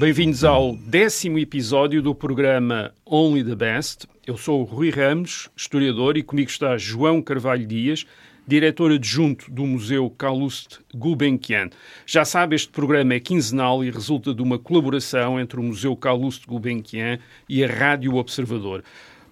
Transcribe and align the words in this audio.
bem-vindos 0.00 0.44
ao 0.44 0.74
décimo 0.76 1.38
episódio 1.38 2.00
do 2.00 2.14
programa 2.14 2.90
Only 3.04 3.44
the 3.44 3.54
Best. 3.54 4.06
Eu 4.26 4.38
sou 4.38 4.62
o 4.62 4.64
Rui 4.64 4.88
Ramos, 4.88 5.50
historiador, 5.54 6.16
e 6.16 6.22
comigo 6.22 6.48
está 6.48 6.78
João 6.78 7.20
Carvalho 7.20 7.66
Dias, 7.66 8.06
diretor 8.46 8.92
adjunto 8.92 9.50
do 9.50 9.66
Museu 9.66 10.08
Calouste 10.08 10.78
Gulbenkian. 10.94 11.68
Já 12.06 12.24
sabe, 12.24 12.56
este 12.56 12.70
programa 12.70 13.12
é 13.12 13.20
quinzenal 13.20 13.84
e 13.84 13.90
resulta 13.90 14.32
de 14.32 14.40
uma 14.40 14.58
colaboração 14.58 15.38
entre 15.38 15.60
o 15.60 15.62
Museu 15.62 15.94
Calouste 15.94 16.46
Gulbenkian 16.46 17.18
e 17.46 17.62
a 17.62 17.68
Rádio 17.68 18.14
Observador. 18.14 18.82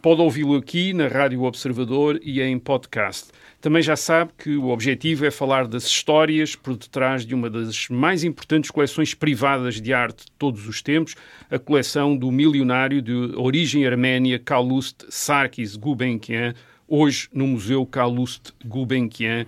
Pode 0.02 0.20
ouvi-lo 0.20 0.54
aqui 0.54 0.92
na 0.92 1.08
Rádio 1.08 1.44
Observador 1.44 2.20
e 2.22 2.42
em 2.42 2.58
podcast. 2.58 3.28
Também 3.60 3.82
já 3.82 3.96
sabe 3.96 4.30
que 4.38 4.56
o 4.56 4.68
objetivo 4.68 5.26
é 5.26 5.32
falar 5.32 5.66
das 5.66 5.84
histórias 5.84 6.54
por 6.54 6.76
detrás 6.76 7.26
de 7.26 7.34
uma 7.34 7.50
das 7.50 7.88
mais 7.88 8.22
importantes 8.22 8.70
coleções 8.70 9.14
privadas 9.14 9.80
de 9.80 9.92
arte 9.92 10.26
de 10.26 10.32
todos 10.38 10.68
os 10.68 10.80
tempos, 10.80 11.16
a 11.50 11.58
coleção 11.58 12.16
do 12.16 12.30
milionário 12.30 13.02
de 13.02 13.12
origem 13.36 13.84
arménia 13.84 14.38
Calouste 14.38 15.06
Sarkis 15.08 15.74
Gulbenkian, 15.74 16.54
hoje 16.86 17.28
no 17.32 17.48
Museu 17.48 17.84
Calouste 17.84 18.52
Gulbenkian, 18.64 19.44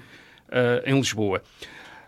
uh, 0.49 0.91
em 0.91 0.97
Lisboa. 0.97 1.41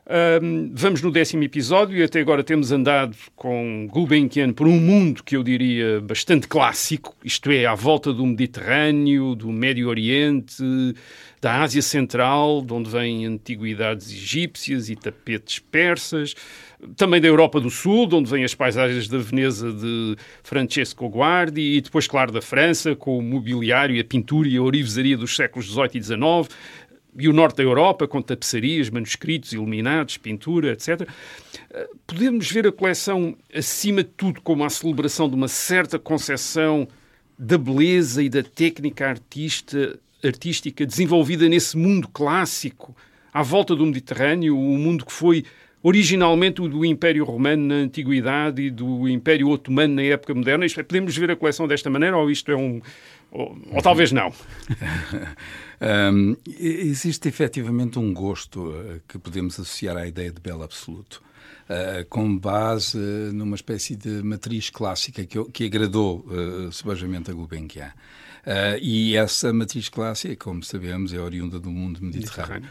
Um, 0.05 0.73
vamos 0.75 1.01
no 1.01 1.13
décimo 1.13 1.45
episódio 1.45 1.97
e 1.97 2.03
até 2.03 2.21
agora 2.21 2.43
temos 2.43 2.73
andado 2.73 3.17
com 3.37 3.87
Gulbenkian 3.89 4.53
por 4.53 4.67
um 4.67 4.81
mundo 4.81 5.23
que 5.23 5.37
eu 5.37 5.45
diria 5.45 6.01
bastante 6.01 6.49
clássico, 6.49 7.15
isto 7.25 7.53
é, 7.53 7.67
à 7.67 7.75
volta 7.77 8.13
do 8.13 8.27
Mediterrâneo, 8.27 9.37
do 9.37 9.53
Médio 9.53 9.89
Oriente, 9.89 10.65
da 11.41 11.61
Ásia 11.61 11.83
Central, 11.83 12.63
de 12.63 12.73
onde 12.73 12.91
vêm 12.91 13.27
antiguidades 13.27 14.11
egípcias 14.11 14.91
e 14.91 14.97
tapetes 14.97 15.61
persas, 15.61 16.35
também 16.97 17.21
da 17.21 17.29
Europa 17.29 17.61
do 17.61 17.71
Sul, 17.71 18.07
de 18.09 18.17
onde 18.17 18.29
vêm 18.29 18.43
as 18.43 18.55
paisagens 18.55 19.07
da 19.09 19.19
Veneza 19.19 19.73
de 19.73 20.17
Francesco 20.43 21.09
Guardi, 21.09 21.77
e 21.77 21.81
depois, 21.81 22.09
claro, 22.09 22.33
da 22.33 22.43
França, 22.43 22.97
com 22.97 23.19
o 23.19 23.23
mobiliário, 23.23 24.01
a 24.01 24.05
pintura 24.05 24.49
e 24.49 24.57
a 24.57 24.63
orivesaria 24.63 25.17
dos 25.17 25.35
séculos 25.37 25.67
XVIII 25.67 25.91
e 25.95 26.03
XIX, 26.03 26.57
e 27.17 27.29
o 27.29 27.33
norte 27.33 27.57
da 27.57 27.63
Europa, 27.63 28.09
com 28.09 28.23
tapeçarias, 28.23 28.89
manuscritos, 28.89 29.53
iluminados, 29.53 30.17
pintura, 30.17 30.73
etc. 30.73 31.07
Eh, 31.71 31.89
podemos 32.07 32.51
ver 32.51 32.67
a 32.67 32.73
coleção, 32.73 33.37
acima 33.55 34.03
de 34.03 34.11
tudo, 34.11 34.41
como 34.41 34.65
a 34.65 34.71
celebração 34.71 35.29
de 35.29 35.35
uma 35.35 35.49
certa 35.49 35.99
concepção 35.99 36.89
da 37.39 37.59
beleza 37.59 38.23
e 38.23 38.29
da 38.29 38.43
técnica 38.43 39.09
artista, 39.09 39.99
artística 40.25 40.87
desenvolvida 40.87 41.49
nesse 41.49 41.77
mundo 41.77 42.09
clássico, 42.09 42.97
à 43.33 43.43
volta 43.43 43.75
do 43.75 43.85
Mediterrâneo, 43.85 44.59
o 44.59 44.79
mundo 44.79 45.05
que 45.05 45.13
foi 45.13 45.45
originalmente 45.83 46.61
o 46.61 46.69
do 46.69 46.85
Império 46.85 47.25
Romano 47.25 47.67
na 47.67 47.75
Antiguidade 47.75 48.63
e 48.63 48.71
do 48.71 49.09
Império 49.09 49.49
Otomano 49.49 49.97
na 49.97 50.03
época 50.03 50.35
moderna. 50.35 50.65
Isto 50.65 50.81
é, 50.81 50.83
podemos 50.83 51.17
ver 51.17 51.31
a 51.31 51.37
coleção 51.37 51.67
desta 51.67 51.91
maneira 51.91 52.17
ou 52.17 52.31
isto 52.31 52.51
é 52.51 52.57
um. 52.57 52.81
ou, 53.31 53.59
ou 53.73 53.83
talvez 53.83 54.13
não? 54.13 54.33
Um, 55.83 56.37
existe 56.47 57.29
efetivamente 57.29 57.99
um 57.99 58.15
gosto 58.15 58.69
uh, 58.69 59.01
que 59.09 59.19
podemos 59.19 59.59
associar 59.59 59.97
à 59.97 60.07
ideia 60.07 60.31
de 60.31 60.41
belo 60.41 60.63
absoluto. 60.63 61.21
Uh, 61.63 62.05
com 62.09 62.37
base 62.37 62.99
uh, 62.99 63.33
numa 63.33 63.55
espécie 63.55 63.95
de 63.95 64.23
matriz 64.23 64.69
clássica 64.69 65.25
que, 65.25 65.43
que 65.45 65.65
agradou 65.65 66.27
uh, 66.27 66.73
sebejamente 66.73 67.31
a 67.31 67.35
Gulbenkian. 67.35 67.93
Uh, 68.45 68.79
e 68.81 69.17
essa 69.17 69.53
matriz 69.53 69.89
clássica, 69.89 70.35
como 70.37 70.63
sabemos, 70.63 71.15
é 71.15 71.19
oriunda 71.21 71.61
do 71.61 71.71
mundo 71.71 72.01
mediterrâneo. 72.03 72.63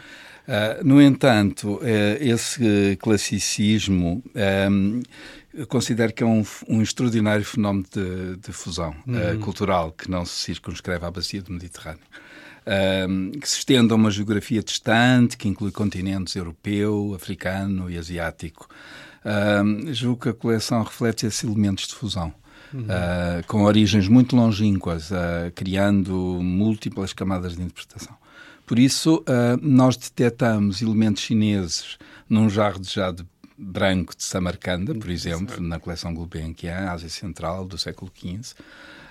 mediterrâneo. 0.45 0.83
no 0.83 1.01
entanto, 1.01 1.79
esse 2.19 2.97
classicismo 2.99 4.21
um, 4.69 5.01
considero 5.67 6.11
que 6.11 6.23
é 6.23 6.25
um, 6.25 6.43
um 6.67 6.81
extraordinário 6.81 7.45
fenómeno 7.45 7.85
de, 7.89 8.35
de 8.37 8.51
fusão 8.51 8.93
uhum. 9.07 9.39
cultural 9.39 9.93
que 9.93 10.11
não 10.11 10.25
se 10.25 10.33
circunscreve 10.33 11.05
à 11.05 11.11
bacia 11.11 11.41
do 11.41 11.53
Mediterrâneo 11.53 12.03
que 13.39 13.49
se 13.49 13.57
estende 13.57 13.91
a 13.91 13.95
uma 13.95 14.11
geografia 14.11 14.61
distante, 14.61 15.37
que 15.37 15.47
inclui 15.47 15.71
continentes 15.71 16.35
europeu, 16.35 17.13
africano 17.15 17.89
e 17.89 17.97
asiático. 17.97 18.67
Uh, 19.23 19.93
julgo 19.93 20.21
que 20.21 20.29
a 20.29 20.33
coleção 20.33 20.83
reflete 20.83 21.25
esses 21.25 21.43
elementos 21.43 21.87
de 21.87 21.95
fusão. 21.95 22.33
Uhum. 22.73 22.83
Uh, 22.83 23.45
com 23.47 23.63
origens 23.63 24.07
muito 24.07 24.35
longínquas, 24.35 25.11
uh, 25.11 25.51
criando 25.53 26.13
múltiplas 26.41 27.13
camadas 27.13 27.55
de 27.55 27.61
interpretação. 27.61 28.15
Por 28.65 28.79
isso, 28.79 29.21
ah, 29.27 29.59
nós 29.61 29.97
detectamos 29.97 30.81
elementos 30.81 31.23
chineses 31.23 31.97
num 32.29 32.49
jarro 32.49 32.79
de 32.79 32.89
jade 32.89 33.25
branco 33.57 34.15
de 34.15 34.23
Samarcanda, 34.23 34.95
por 34.95 35.09
exemplo, 35.09 35.61
na 35.61 35.77
coleção 35.77 36.13
Gulbenkian, 36.13 36.89
Ásia 36.89 37.09
Central, 37.09 37.65
do 37.65 37.77
século 37.77 38.09
XV 38.15 38.55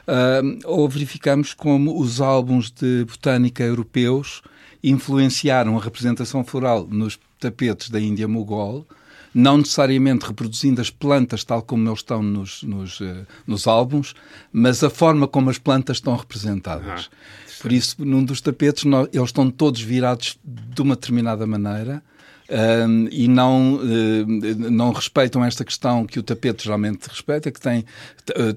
uh, 0.07 0.59
ou 0.65 0.89
verificamos 0.89 1.55
como 1.55 2.01
os 2.01 2.21
álbuns 2.21 2.71
de 2.71 3.05
botânica 3.05 3.63
europeus 3.63 4.43
influenciaram 4.83 5.77
a 5.77 5.81
representação 5.81 6.45
floral 6.45 6.87
nos 6.91 7.19
tapetes 7.39 7.91
da 7.91 8.01
Índia 8.01 8.27
Mogol, 8.27 8.87
não 9.35 9.59
necessariamente 9.59 10.27
reproduzindo 10.27 10.81
as 10.81 10.91
plantas 10.91 11.45
tal 11.45 11.63
como 11.63 11.89
eles 11.89 12.01
estão 12.01 12.23
nos, 12.23 12.63
nos, 12.63 13.01
uh, 13.01 13.27
nos 13.47 13.67
álbuns, 13.67 14.15
mas 14.53 14.83
a 14.83 14.91
forma 14.91 15.29
como 15.29 15.51
as 15.51 15.59
plantas 15.59 15.99
estão 15.99 16.17
representadas. 16.17 17.09
Ah, 17.13 17.17
Por 17.61 17.73
isso, 17.73 17.97
num 17.99 18.25
dos 18.25 18.41
tapetes, 18.41 18.85
nós, 18.85 19.09
eles 19.13 19.29
estão 19.29 19.51
todos 19.51 19.81
virados 19.81 20.39
de 20.45 20.83
uma 20.83 20.95
determinada 20.95 21.47
maneira 21.47 22.03
um, 22.51 23.09
e 23.11 23.29
não, 23.29 23.77
uh, 23.77 24.71
não 24.71 24.93
respeitam 24.93 25.45
esta 25.45 25.65
questão 25.65 26.05
que 26.05 26.19
o 26.19 26.23
tapete 26.23 26.65
geralmente 26.65 27.07
respeita, 27.07 27.51
que 27.51 27.61
tem, 27.61 27.85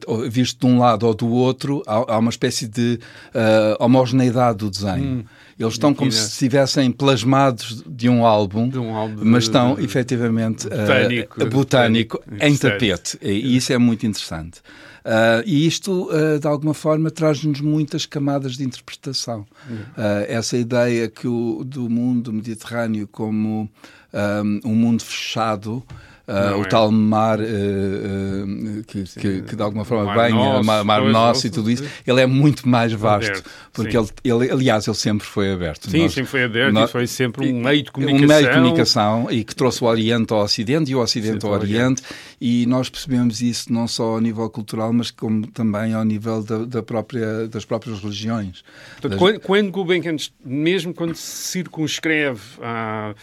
uh, 0.07 0.29
visto 0.29 0.59
de 0.59 0.65
um 0.65 0.79
lado 0.79 1.05
ou 1.05 1.13
do 1.13 1.27
outro, 1.29 1.83
há, 1.85 2.15
há 2.15 2.17
uma 2.17 2.31
espécie 2.31 2.67
de 2.67 2.99
uh, 3.29 3.83
homogeneidade 3.83 4.59
do 4.59 4.69
desenho. 4.69 5.03
Hum. 5.03 5.23
Eles 5.59 5.73
estão 5.73 5.93
como 5.93 6.11
se 6.11 6.27
estivessem 6.27 6.91
plasmados 6.91 7.83
de 7.85 8.09
um 8.09 8.25
álbum, 8.25 8.67
de 8.67 8.79
um 8.79 8.95
álbum 8.95 9.21
mas 9.23 9.43
estão 9.43 9.75
de, 9.75 9.85
efetivamente 9.85 10.67
botânico, 10.67 11.45
botânico 11.45 12.23
em 12.41 12.57
tapete. 12.57 13.19
E 13.21 13.55
isso 13.55 13.71
é 13.71 13.77
muito 13.77 14.05
interessante. 14.05 14.61
Uh, 15.03 15.43
e 15.45 15.67
isto, 15.67 16.09
uh, 16.09 16.39
de 16.39 16.47
alguma 16.47 16.73
forma, 16.73 17.11
traz-nos 17.11 17.59
muitas 17.59 18.05
camadas 18.05 18.55
de 18.55 18.63
interpretação. 18.63 19.45
Uhum. 19.69 19.75
Uh, 19.75 20.25
essa 20.27 20.57
ideia 20.57 21.09
que 21.09 21.27
o, 21.27 21.63
do 21.65 21.89
mundo 21.89 22.31
mediterrâneo 22.31 23.07
como 23.07 23.69
um, 24.13 24.71
um 24.71 24.75
mundo 24.75 25.03
fechado 25.03 25.83
Uh, 26.25 26.59
o 26.59 26.61
é. 26.61 26.69
tal 26.69 26.89
mar 26.89 27.37
uh, 27.37 27.43
uh, 27.43 28.83
que, 28.87 29.03
que, 29.03 29.41
que, 29.41 29.55
de 29.57 29.61
alguma 29.61 29.83
forma 29.83 30.13
banha, 30.13 30.33
nosso, 30.33 30.65
mar, 30.65 30.81
mar 30.85 31.01
nosso 31.03 31.47
e 31.47 31.49
tudo 31.49 31.69
isso, 31.69 31.83
ele 32.07 32.21
é 32.21 32.25
muito 32.25 32.65
mais 32.65 32.93
vasto. 32.93 33.43
Porque 33.73 33.97
ele, 33.97 34.07
ele, 34.23 34.49
aliás, 34.49 34.87
ele 34.87 34.95
sempre 34.95 35.27
foi 35.27 35.51
aberto. 35.51 35.91
Sim, 35.91 36.03
nós, 36.03 36.13
sempre 36.13 36.31
foi 36.31 36.45
aberto 36.45 36.73
nós, 36.73 36.89
e 36.89 36.93
foi 36.93 37.07
sempre 37.07 37.51
um 37.51 37.61
meio 37.61 37.83
de 37.83 37.91
comunicação. 37.91 38.23
Um 38.23 38.27
meio 38.29 38.47
de 38.47 38.53
comunicação 38.53 39.27
e 39.31 39.43
que 39.43 39.53
trouxe 39.53 39.83
o 39.83 39.87
Oriente 39.87 40.31
ao 40.31 40.43
Ocidente 40.43 40.91
e 40.91 40.95
o 40.95 41.01
Ocidente 41.01 41.45
ao 41.45 41.51
Oriente. 41.51 42.01
E 42.39 42.65
nós 42.67 42.89
percebemos 42.89 43.41
isso 43.41 43.73
não 43.73 43.85
só 43.85 44.13
ao 44.13 44.21
nível 44.21 44.49
cultural, 44.49 44.93
mas 44.93 45.11
como 45.11 45.45
também 45.47 45.93
ao 45.93 46.05
nível 46.05 46.41
da, 46.41 46.59
da 46.59 46.81
própria, 46.81 47.49
das 47.49 47.65
próprias 47.65 47.99
religiões. 47.99 48.63
Portanto, 48.93 49.11
das... 49.11 49.19
Quando, 49.19 49.39
quando 49.41 49.71
Gulbenkian, 49.71 50.15
mesmo 50.45 50.93
quando 50.93 51.15
se 51.15 51.49
circunscreve 51.49 52.39
à, 52.61 53.13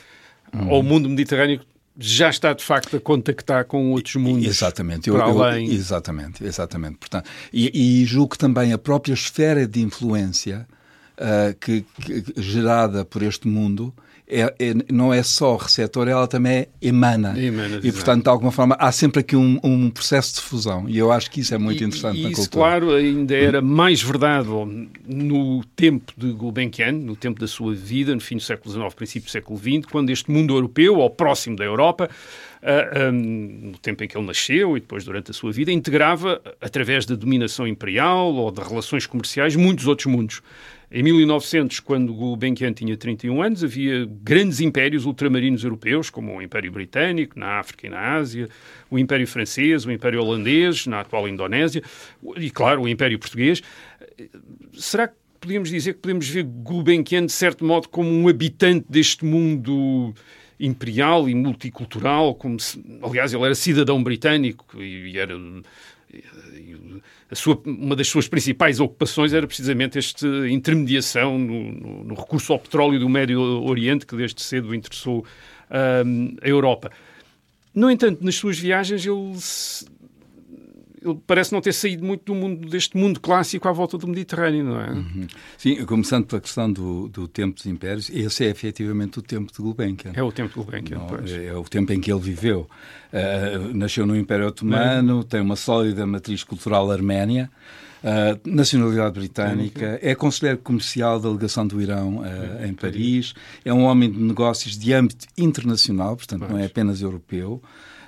hum. 0.55 0.69
ao 0.69 0.83
mundo 0.83 1.09
mediterrâneo, 1.09 1.63
já 2.01 2.31
está 2.31 2.53
de 2.55 2.65
facto 2.65 2.97
a 2.97 3.01
contactar 3.01 3.67
com 3.67 3.93
outros 3.93 4.17
mundos. 4.17 4.47
Exatamente, 4.47 5.11
para 5.11 5.29
eu, 5.29 5.43
além. 5.43 5.69
Eu, 5.69 5.75
exatamente, 5.75 6.43
exatamente. 6.43 6.97
Portanto, 6.97 7.29
e, 7.53 8.01
e 8.03 8.05
julgo 8.07 8.31
que 8.31 8.39
também 8.39 8.73
a 8.73 8.79
própria 8.79 9.13
esfera 9.13 9.69
de 9.69 9.83
influência 9.83 10.67
uh, 11.19 11.55
que, 11.61 11.85
que, 12.01 12.25
gerada 12.41 13.05
por 13.05 13.23
este 13.23 13.47
mundo 13.47 13.93
é, 14.31 14.55
é, 14.59 14.75
não 14.93 15.13
é 15.13 15.23
só 15.23 15.57
receptor, 15.57 16.07
ela 16.07 16.27
também 16.29 16.67
emana. 16.81 17.39
emana 17.39 17.81
e, 17.83 17.91
portanto, 17.91 18.23
de 18.23 18.29
alguma 18.29 18.53
forma, 18.53 18.77
há 18.79 18.93
sempre 18.93 19.21
aqui 19.21 19.35
um, 19.35 19.59
um, 19.65 19.91
processo 19.91 20.37
de 20.37 20.41
fusão. 20.43 20.89
E 20.89 20.97
eu 20.97 21.11
acho 21.11 21.31
que 21.31 21.41
isso 21.41 21.53
é 21.53 21.59
muito 21.59 21.83
e, 21.83 21.87
interessante 21.87 22.21
e 22.21 22.23
na 22.23 22.31
isso, 22.31 22.43
cultura. 22.43 22.65
claro, 22.65 22.95
ainda 22.95 23.35
era 23.35 23.61
mais 23.61 24.01
verdade 24.01 24.49
no 25.07 25.65
tempo 25.77 26.13
de 26.17 26.33
Gulbenkian, 26.33 26.93
no 26.93 27.17
tempo 27.17 27.41
da 27.41 27.49
sua 27.49 27.75
vida, 27.75 28.15
no 28.15 28.21
fim 28.21 28.37
do 28.37 28.43
século 28.43 28.73
XIX, 28.73 28.95
princípio 28.95 29.29
do 29.29 29.33
século 29.33 29.59
XX, 29.59 29.91
quando 29.91 30.11
este 30.11 30.31
mundo 30.31 30.55
europeu, 30.55 30.99
ou 30.99 31.11
próximo 31.11 31.57
da 31.57 31.65
Europa, 31.65 32.09
uh, 32.63 32.67
ah, 32.67 33.11
um, 33.11 33.71
no 33.73 33.79
tempo 33.79 34.05
em 34.05 34.09
que 34.09 34.17
ele 34.17 34.27
nasceu 34.27 34.77
e 34.77 34.81
depois 34.81 35.05
durante 35.05 35.33
a 35.33 35.35
sua 35.35 35.51
vida, 35.51 35.73
integrava, 35.73 36.41
através 36.61 37.05
da 37.05 37.17
dominação 37.17 37.67
imperial 37.67 38.33
ou 38.33 38.51
de 38.51 38.61
relações 38.61 39.07
comerciais, 39.07 39.57
muitos 39.57 39.87
outros 39.87 40.07
mundos. 40.07 40.41
Em 40.93 41.05
1900, 41.05 41.79
quando 41.79 42.13
Gulbenkian 42.13 42.73
tinha 42.73 42.97
31 42.97 43.41
anos, 43.41 43.63
havia 43.63 44.09
grandes 44.23 44.59
impérios 44.59 45.05
ultramarinos 45.05 45.63
europeus, 45.63 46.11
como 46.11 46.37
o 46.37 46.43
Império 46.43 46.73
Britânico, 46.73 47.39
na 47.39 47.61
África 47.61 47.87
e 47.87 47.91
na 47.91 48.17
Ásia, 48.17 48.49
o 48.91 48.99
Império 48.99 49.27
Francês, 49.29 49.85
o 49.85 49.93
Império 49.93 50.21
Holandês, 50.21 50.89
na 50.89 51.01
atual 51.01 51.29
Indonésia, 51.29 51.81
e, 52.37 52.51
claro, 52.51 52.83
o 52.83 52.89
Império 52.89 53.21
Português. 53.21 53.63
Será 54.73 55.07
que 55.07 55.15
podemos 55.41 55.71
dizer 55.71 55.95
que 55.95 56.01
podemos 56.01 56.29
ver 56.29 56.43
Gulbenkian, 56.43 57.25
de 57.25 57.33
certo 57.33 57.65
modo, 57.65 57.89
como 57.89 58.11
um 58.11 58.27
habitante 58.27 58.85
deste 58.89 59.25
mundo 59.25 60.13
imperial 60.59 61.29
e 61.29 61.35
multicultural, 61.37 62.35
como 62.35 62.59
se, 62.59 62.85
aliás, 63.01 63.33
ele 63.33 63.45
era 63.45 63.55
cidadão 63.55 64.03
britânico 64.03 64.67
e, 64.83 65.13
e 65.13 65.19
era 65.19 65.35
sua, 67.33 67.61
uma 67.65 67.95
das 67.95 68.09
suas 68.09 68.29
principais 68.29 68.81
ocupações 68.81 69.33
era 69.33 69.47
precisamente 69.47 69.99
esta 69.99 70.27
intermediação 70.49 71.39
no, 71.39 71.73
no, 71.73 72.05
no, 72.05 72.15
recurso 72.15 72.53
ao 72.53 72.59
petróleo 72.59 72.99
do 72.99 73.09
Médio 73.09 73.41
Oriente, 73.41 74.05
que 74.05 74.17
desde 74.17 74.43
cedo 74.43 74.75
interessou 74.75 75.21
uh, 75.21 76.37
a 76.43 76.49
Europa. 76.49 76.91
No 77.75 77.91
entanto, 77.91 78.25
nas 78.25 78.35
suas 78.35 78.59
viagens, 78.59 79.07
ele 79.07 79.37
ele 81.03 81.19
parece 81.27 81.53
não 81.53 81.61
ter 81.61 81.73
saído 81.73 82.05
muito 82.05 82.25
do 82.25 82.35
mundo, 82.35 82.69
deste 82.69 82.97
mundo 82.97 83.21
clássico 83.21 83.67
à 83.69 83.73
volta 83.73 83.97
do 83.97 84.07
Mediterrâneo, 84.07 84.65
não 84.65 84.81
é? 84.81 84.91
Uhum. 84.91 85.27
Sim, 85.57 85.85
começando 85.85 86.27
pela 86.27 86.41
questão 86.41 86.71
do, 86.71 87.09
do 87.09 87.27
tempo 87.27 87.57
dos 87.57 87.67
impérios, 87.67 88.11
esse 88.11 88.45
é 88.45 88.49
efetivamente 88.49 89.19
o 89.19 89.23
tempo 89.23 89.53
de 89.53 89.59
Gulbenkian. 89.59 90.13
É 90.15 90.23
o 90.23 90.31
tempo 90.31 90.51
de 90.51 90.55
Gulbenkian, 90.57 90.99
não, 90.99 91.07
pois. 91.07 91.31
É 91.33 91.55
o 91.55 91.65
tempo 91.65 91.93
em 91.93 92.01
que 92.01 92.13
ele 92.13 92.21
viveu. 92.21 92.69
Uh, 93.13 93.75
nasceu 93.75 94.07
no 94.07 94.17
Império 94.17 94.47
Otomano, 94.47 95.25
tem 95.25 95.41
uma 95.41 95.57
sólida 95.57 96.07
matriz 96.07 96.45
cultural 96.45 96.91
arménia, 96.91 97.51
Uh, 98.01 98.41
nacionalidade 98.49 99.13
britânica, 99.13 99.99
é 100.01 100.15
conselheiro 100.15 100.59
comercial 100.61 101.21
da 101.21 101.29
delegação 101.29 101.67
do 101.67 101.83
Irão 101.83 102.21
uh, 102.21 102.65
em 102.67 102.73
Paris, 102.73 103.35
é 103.63 103.75
um 103.75 103.83
homem 103.83 104.11
de 104.11 104.19
negócios 104.19 104.79
de 104.79 104.95
âmbito 104.95 105.27
internacional, 105.37 106.17
portanto 106.17 106.49
não 106.49 106.57
é 106.57 106.65
apenas 106.65 107.03
europeu. 107.03 107.63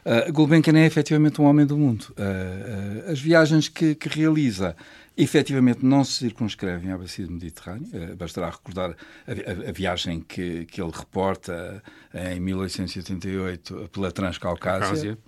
Uh, 0.05 0.33
Gulbenkian 0.33 0.77
é 0.79 0.85
efetivamente 0.85 1.41
um 1.41 1.45
homem 1.45 1.65
do 1.65 1.79
mundo. 1.79 2.13
Uh, 2.19 3.09
uh, 3.09 3.13
as 3.13 3.21
viagens 3.21 3.69
que, 3.69 3.95
que, 3.95 4.09
realiza 4.09 4.75
efetivamente 5.17 5.85
não 5.85 6.03
se 6.03 6.15
circunscrevem 6.15 6.91
à 6.91 6.99
bacia 6.99 7.27
do 7.27 7.33
Mediterrâneo. 7.33 7.87
bastará 8.17 8.49
recordar 8.49 8.97
a, 9.27 9.67
a, 9.67 9.69
a, 9.69 9.73
viagem 9.73 10.21
que, 10.21 10.65
que 10.65 10.81
ele 10.81 10.91
reporta 10.91 11.83
em 12.15 12.41
1888 12.41 13.91
pela 13.93 14.11
Transcaucásia 14.11 15.19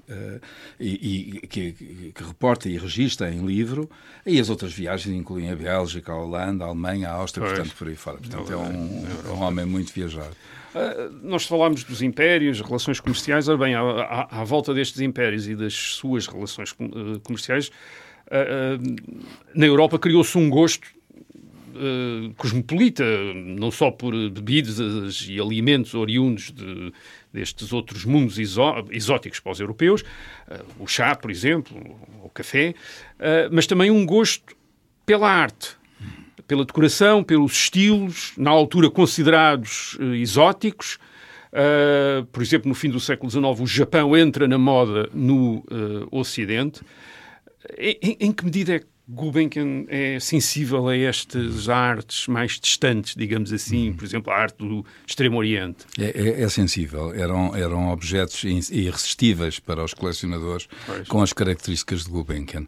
e, 0.80 1.36
e 1.36 1.46
que, 1.46 2.12
que, 2.14 2.24
reporta 2.24 2.66
e 2.66 2.78
registra 2.78 3.30
em 3.30 3.44
livro. 3.44 3.88
E 4.24 4.40
as 4.40 4.48
outras 4.48 4.72
viagens 4.72 5.14
incluem 5.14 5.50
a 5.50 5.54
Bélgica, 5.54 6.12
a 6.12 6.16
Holanda, 6.16 6.64
a 6.64 6.68
Alemanha, 6.68 7.10
a 7.10 7.12
Áustria, 7.12 7.46
pois. 7.46 7.58
portanto, 7.58 7.76
por 7.76 7.88
aí 7.88 7.94
fora. 7.94 8.16
Portanto, 8.16 8.52
é 8.52 8.56
um, 8.56 9.06
é 9.26 9.32
um 9.32 9.42
homem 9.42 9.66
muito 9.66 9.92
viajado. 9.92 10.34
Uh, 10.74 11.08
nós 11.22 11.46
falámos 11.46 11.84
dos 11.84 12.02
impérios, 12.02 12.60
relações 12.60 12.98
comerciais. 12.98 13.48
Ora 13.48 13.58
bem, 13.58 13.74
à, 13.74 13.80
à, 13.80 14.40
à, 14.40 14.44
volta 14.44 14.74
destes 14.74 15.00
impérios 15.00 15.46
e 15.46 15.54
das 15.54 15.72
suas 15.72 16.26
relações 16.26 16.72
uh, 16.72 17.20
comerciais, 17.22 17.68
uh, 17.68 18.82
na 19.54 19.66
Europa 19.66 19.98
criou-se 19.98 20.36
um 20.36 20.50
gosto 20.50 20.88
cosmopolita, 22.36 23.04
não 23.34 23.68
só 23.68 23.90
por 23.90 24.14
bebidas 24.30 25.26
e 25.28 25.40
alimentos 25.40 25.92
oriundos 25.92 26.52
de, 26.52 26.92
destes 27.32 27.72
outros 27.72 28.04
mundos 28.04 28.38
exó 28.38 28.84
exóticos 28.92 29.40
para 29.40 29.50
os 29.50 29.58
europeus, 29.58 30.04
o 30.78 30.86
chá, 30.86 31.16
por 31.16 31.32
exemplo, 31.32 31.76
o 32.22 32.28
café, 32.28 32.76
mas 33.50 33.66
também 33.66 33.90
um 33.90 34.06
gosto 34.06 34.56
pela 35.04 35.28
arte 35.28 35.76
pela 36.46 36.64
decoração, 36.64 37.22
pelos 37.22 37.52
estilos, 37.52 38.32
na 38.36 38.50
altura 38.50 38.90
considerados 38.90 39.94
uh, 39.94 40.14
exóticos. 40.14 40.98
Uh, 41.52 42.24
por 42.26 42.42
exemplo, 42.42 42.68
no 42.68 42.74
fim 42.74 42.90
do 42.90 42.98
século 42.98 43.30
XIX, 43.30 43.60
o 43.60 43.66
Japão 43.66 44.16
entra 44.16 44.48
na 44.48 44.58
moda 44.58 45.08
no 45.14 45.58
uh, 45.58 46.08
Ocidente. 46.10 46.82
Em, 47.78 48.16
em, 48.20 48.32
que 48.32 48.44
medida 48.44 48.74
é 48.74 48.78
que 48.80 48.86
Gulbenkian 49.06 49.84
é 49.88 50.18
sensível 50.18 50.88
a 50.88 50.96
estas 50.96 51.68
artes 51.68 52.26
mais 52.26 52.58
distantes, 52.58 53.14
digamos 53.14 53.52
assim, 53.52 53.92
por 53.92 54.02
exemplo, 54.02 54.32
a 54.32 54.36
arte 54.36 54.56
do 54.56 54.84
Extremo 55.06 55.36
Oriente. 55.36 55.84
É, 55.98 56.04
é, 56.04 56.42
é 56.42 56.48
sensível. 56.48 57.12
Eram, 57.12 57.54
eram 57.54 57.90
objetos 57.90 58.42
irresistíveis 58.70 59.58
para 59.58 59.84
os 59.84 59.92
colecionadores 59.92 60.66
pois. 60.86 61.06
com 61.06 61.20
as 61.20 61.34
características 61.34 62.04
de 62.04 62.10
Gulbenkian. 62.10 62.66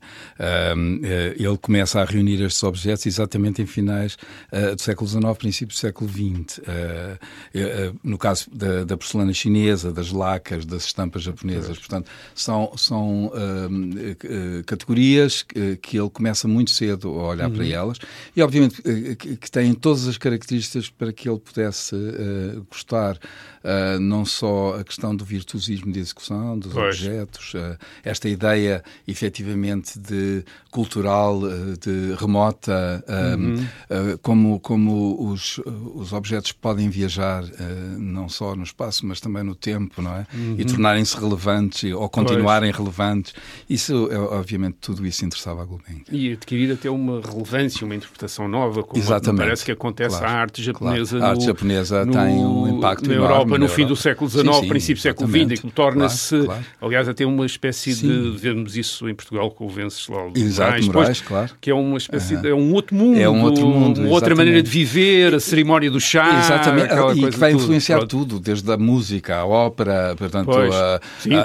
Um, 0.77 1.01
eh, 1.03 1.35
ele 1.39 1.57
começa 1.57 2.03
a 2.03 2.05
reunir 2.05 2.43
estes 2.43 2.63
objetos 2.63 3.07
exatamente 3.07 3.63
em 3.63 3.67
finais 3.67 4.19
uh, 4.53 4.77
do 4.77 4.83
século 4.83 5.09
XIX, 5.09 5.39
princípio 5.39 5.75
do 5.75 5.79
século 5.79 6.11
XX. 6.11 6.59
Uh, 6.59 6.63
uh, 6.63 8.01
no 8.05 8.19
caso 8.19 8.51
da, 8.53 8.85
da, 8.85 8.97
porcelana 8.97 9.33
chinesa, 9.33 9.91
das 9.91 10.13
lacas, 10.13 10.67
das 10.67 10.85
estampas 10.85 11.23
japonesas. 11.23 11.67
Pois. 11.69 11.79
Portanto, 11.79 12.11
são, 12.35 12.73
são 12.77 13.33
categorias 14.67 15.43
que, 15.43 15.77
que 15.77 15.99
ele 15.99 16.11
começa 16.11 16.26
começa 16.27 16.49
muito 16.49 16.73
cedo 16.73 17.09
a 17.21 17.29
olhar 17.29 17.49
uhum. 17.49 17.55
para 17.55 17.67
elas 17.67 17.99
e, 18.35 18.43
obviamente, 18.43 18.83
eh, 18.85 19.15
que, 19.15 19.37
que 19.37 19.51
têm 19.51 19.73
todas 19.73 20.09
as 20.09 20.19
características 20.19 20.91
para 20.91 21.13
que 21.13 21.29
ele 21.29 21.39
pudesse 21.39 21.95
uh, 21.95 22.67
gostar 22.69 23.15
uh, 23.17 24.01
não 24.01 24.25
só 24.25 24.77
a 24.81 24.85
questão 24.85 25.15
do 25.15 25.25
virtuosismo 25.25 25.93
de 25.93 26.01
execução 26.01 26.59
dos 26.59 26.73
pois. 26.73 26.97
objetos, 26.97 27.55
uh, 27.55 27.79
esta 28.03 28.29
ideia 28.29 28.83
efetivamente 29.07 29.99
de 30.01 30.45
cultural, 30.71 31.41
de 31.81 32.15
remota, 32.19 33.03
uhum. 33.09 34.19
como, 34.21 34.61
como 34.61 35.31
os, 35.33 35.59
os 35.95 36.13
objetos 36.13 36.53
podem 36.53 36.91
viajar 36.91 37.45
não 37.97 38.29
só 38.29 38.55
no 38.55 38.63
espaço, 38.63 39.07
mas 39.07 39.19
também 39.19 39.43
no 39.43 39.55
tempo, 39.55 40.03
não 40.03 40.15
é? 40.15 40.27
Uhum. 40.35 40.57
E 40.59 40.67
tornarem-se 40.67 41.17
relevantes 41.17 41.91
ou 41.95 42.07
continuarem 42.11 42.71
pois. 42.73 42.79
relevantes. 42.79 43.33
Isso, 43.71 44.11
obviamente, 44.31 44.77
tudo 44.79 45.07
isso 45.07 45.25
interessava 45.25 45.63
a 45.63 45.65
Gulbenkian 45.65 46.16
e 46.17 46.33
adquirir 46.33 46.73
até 46.73 46.91
uma 46.91 47.21
relevância, 47.21 47.85
uma 47.85 47.95
interpretação 47.95 48.49
nova, 48.49 48.83
como 48.83 49.03
Exatamente. 49.03 49.43
parece 49.43 49.65
que 49.65 49.73
acontece 49.73 50.19
claro. 50.19 50.33
à 50.33 50.37
arte 50.41 50.63
japonesa. 50.63 51.19
Claro. 51.19 51.25
A 51.25 51.29
arte 51.29 51.45
japonesa 51.45 52.05
no, 52.05 52.13
tem 52.13 52.45
um 52.45 52.79
impacto 52.79 53.09
na 53.09 53.15
Europa 53.15 53.59
no 53.59 53.69
fim 53.69 53.87
do 53.87 53.97
século 53.97 54.29
XIX, 54.31 54.47
sim, 54.47 54.63
sim, 54.63 54.69
princípio 54.69 54.95
do 54.97 55.03
século 55.03 55.31
XX, 55.31 55.61
que 55.61 55.71
torna-se, 55.71 56.45
claro, 56.45 56.65
aliás, 56.81 57.09
até 57.09 57.27
uma 57.27 57.47
espécie 57.47 57.95
sim. 57.95 58.09
de, 58.09 58.37
vemos 58.39 58.77
isso 58.77 59.09
em 59.09 59.15
Portugal 59.15 59.51
com 59.51 59.67
o 59.67 59.69
Venceslau 59.69 60.33
Exato, 60.35 60.71
Moraes, 60.71 60.89
Moraes 60.89 61.21
claro. 61.21 61.51
que 61.61 61.71
é 61.71 61.75
uma 61.75 61.99
espécie 61.99 62.37
de, 62.37 62.49
é 62.49 62.55
um 62.55 62.73
outro 62.73 62.97
mundo, 62.97 63.19
é 63.19 63.29
um 63.29 63.43
outro 63.43 63.67
mundo, 63.67 64.01
uma 64.01 64.11
outra 64.11 64.35
maneira 64.35 64.63
de 64.63 64.71
viver, 64.71 65.35
a 65.35 65.41
cerimónia 65.41 65.91
do 65.91 66.01
chá, 66.01 66.41
exatamente, 66.41 66.93
e 67.17 67.31
que 67.31 67.39
vai 67.39 67.53
influenciar 67.53 67.99
tudo, 68.01 68.17
tudo, 68.27 68.41
desde 68.41 68.71
a 68.73 68.77
música, 68.77 69.37
a 69.37 69.47
ópera, 69.47 70.15
portanto, 70.17 70.47
pois, 70.47 70.75
a, 70.75 71.01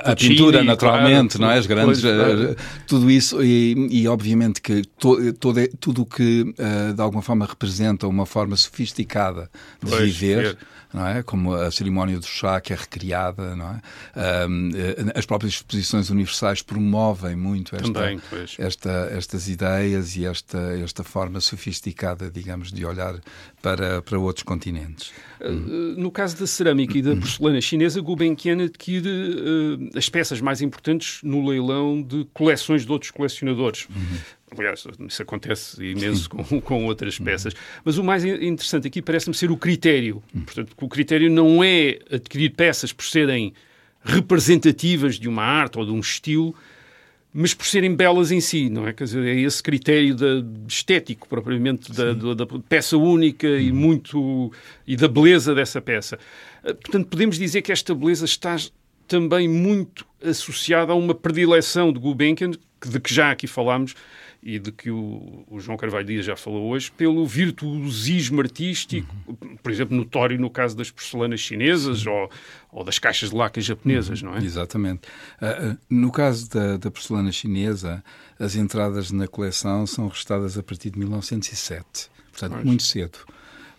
a, 0.05 0.11
a 0.11 0.15
pintura, 0.15 0.63
naturalmente, 0.63 1.39
não 1.39 1.49
é? 1.49 1.57
As 1.57 1.65
grandes, 1.65 2.03
uh, 2.03 2.55
tudo 2.87 3.09
isso 3.11 3.41
e 3.43 4.07
obviamente 4.07 4.60
que 4.61 4.83
to, 4.97 5.33
todo, 5.33 5.67
tudo 5.79 6.01
o 6.03 6.05
que, 6.05 6.41
uh, 6.41 6.93
de 6.93 7.01
alguma 7.01 7.21
forma, 7.21 7.45
representa 7.45 8.07
uma 8.07 8.25
forma 8.25 8.55
sofisticada 8.55 9.49
de 9.83 9.89
pois, 9.89 10.03
viver. 10.03 10.57
Não 10.93 11.07
é? 11.07 11.23
Como 11.23 11.53
a 11.53 11.71
cerimónia 11.71 12.19
do 12.19 12.25
chá 12.25 12.59
que 12.59 12.73
é 12.73 12.75
recriada, 12.75 13.55
não 13.55 13.69
é? 13.69 14.45
Um, 14.45 14.71
eh, 14.75 15.13
as 15.15 15.25
próprias 15.25 15.53
exposições 15.53 16.09
universais 16.09 16.61
promovem 16.61 17.33
muito 17.33 17.73
esta, 17.75 17.93
Também, 17.93 18.19
esta, 18.57 19.09
estas 19.13 19.47
ideias 19.47 20.17
e 20.17 20.25
esta, 20.25 20.57
esta 20.83 21.01
forma 21.01 21.39
sofisticada, 21.39 22.29
digamos, 22.29 22.73
de 22.73 22.85
olhar 22.85 23.21
para, 23.61 24.01
para 24.01 24.19
outros 24.19 24.43
continentes. 24.43 25.13
Uh, 25.39 25.95
no 25.97 26.11
caso 26.11 26.37
da 26.37 26.45
cerâmica 26.45 26.97
e 26.97 27.01
da 27.01 27.15
porcelana 27.15 27.61
chinesa, 27.61 28.01
Gulbenkian 28.01 28.61
adquire 28.61 29.07
uh, 29.07 29.97
as 29.97 30.09
peças 30.09 30.41
mais 30.41 30.61
importantes 30.61 31.19
no 31.23 31.47
leilão 31.47 32.01
de 32.01 32.27
coleções 32.33 32.85
de 32.85 32.91
outros 32.91 33.11
colecionadores. 33.11 33.87
Uhum. 33.89 34.17
Aliás, 34.57 34.85
isso 35.07 35.21
acontece 35.21 35.81
imenso 35.81 36.29
com, 36.29 36.59
com, 36.59 36.85
outras 36.85 37.17
peças. 37.17 37.53
Mas 37.85 37.97
o 37.97 38.03
mais 38.03 38.25
interessante 38.25 38.87
aqui 38.87 39.01
parece-me 39.01 39.33
ser 39.33 39.49
o 39.49 39.55
critério. 39.55 40.21
Portanto, 40.45 40.73
o 40.79 40.89
critério 40.89 41.29
não 41.29 41.63
é 41.63 41.99
adquirir 42.11 42.49
peças 42.49 42.91
por 42.91 43.05
serem 43.05 43.53
representativas 44.03 45.15
de 45.15 45.29
uma 45.29 45.43
arte 45.43 45.79
ou 45.79 45.85
de 45.85 45.91
um 45.91 45.99
estilo, 45.99 46.53
mas 47.33 47.53
por 47.53 47.65
serem 47.65 47.95
belas 47.95 48.29
em 48.29 48.41
si, 48.41 48.69
não 48.69 48.85
é? 48.85 48.91
Quer 48.91 49.05
dizer, 49.05 49.25
é 49.25 49.39
esse 49.39 49.63
critério 49.63 50.15
da, 50.15 50.43
estético, 50.67 51.29
propriamente, 51.29 51.91
da, 51.93 52.13
da, 52.13 52.33
da, 52.33 52.45
peça 52.67 52.97
única 52.97 53.47
e 53.47 53.71
muito 53.71 54.51
e 54.85 54.97
da 54.97 55.07
beleza 55.07 55.55
dessa 55.55 55.79
peça. 55.79 56.19
Ah, 56.61 56.73
portanto, 56.73 57.07
podemos 57.07 57.37
dizer 57.37 57.61
que 57.61 57.71
esta 57.71 57.95
beleza 57.95 58.25
está 58.25 58.57
também 59.07 59.47
muito 59.47 60.05
associada 60.21 60.91
a 60.91 60.95
uma 60.95 61.15
predileção 61.15 61.93
de 61.93 61.99
Gulbenkian, 61.99 62.51
de 62.51 62.99
que 62.99 63.13
já 63.13 63.31
aqui 63.31 63.47
falámos, 63.47 63.93
e 64.43 64.57
de 64.57 64.71
que 64.71 64.89
o, 64.89 65.45
o, 65.47 65.59
João 65.59 65.77
Carvalho 65.77 66.05
Dias 66.05 66.25
já 66.25 66.35
falou 66.35 66.69
hoje, 66.69 66.91
pelo 66.91 67.25
virtuosismo 67.27 68.41
artístico, 68.41 69.15
uhum. 69.27 69.55
por 69.61 69.71
exemplo, 69.71 69.95
notório 69.95 70.39
no 70.39 70.49
caso 70.49 70.75
das 70.75 70.89
porcelanas 70.89 71.39
chinesas 71.39 72.05
ou, 72.07 72.29
ou, 72.71 72.83
das 72.83 72.97
caixas 72.97 73.29
de 73.29 73.35
lacas 73.35 73.65
japonesas, 73.65 74.21
uhum. 74.21 74.31
não 74.31 74.37
é? 74.37 74.43
Exatamente. 74.43 75.01
Uh, 75.41 75.77
no 75.89 76.11
caso 76.11 76.49
da, 76.49 76.77
da, 76.77 76.89
porcelana 76.89 77.31
chinesa, 77.31 78.03
as 78.39 78.55
entradas 78.55 79.11
na 79.11 79.27
coleção 79.27 79.85
são 79.85 80.07
registadas 80.07 80.57
a 80.57 80.63
partir 80.63 80.89
de 80.89 80.97
1907, 80.97 82.09
portanto, 82.31 82.53
Mas... 82.53 82.65
muito 82.65 82.83
cedo. 82.83 83.19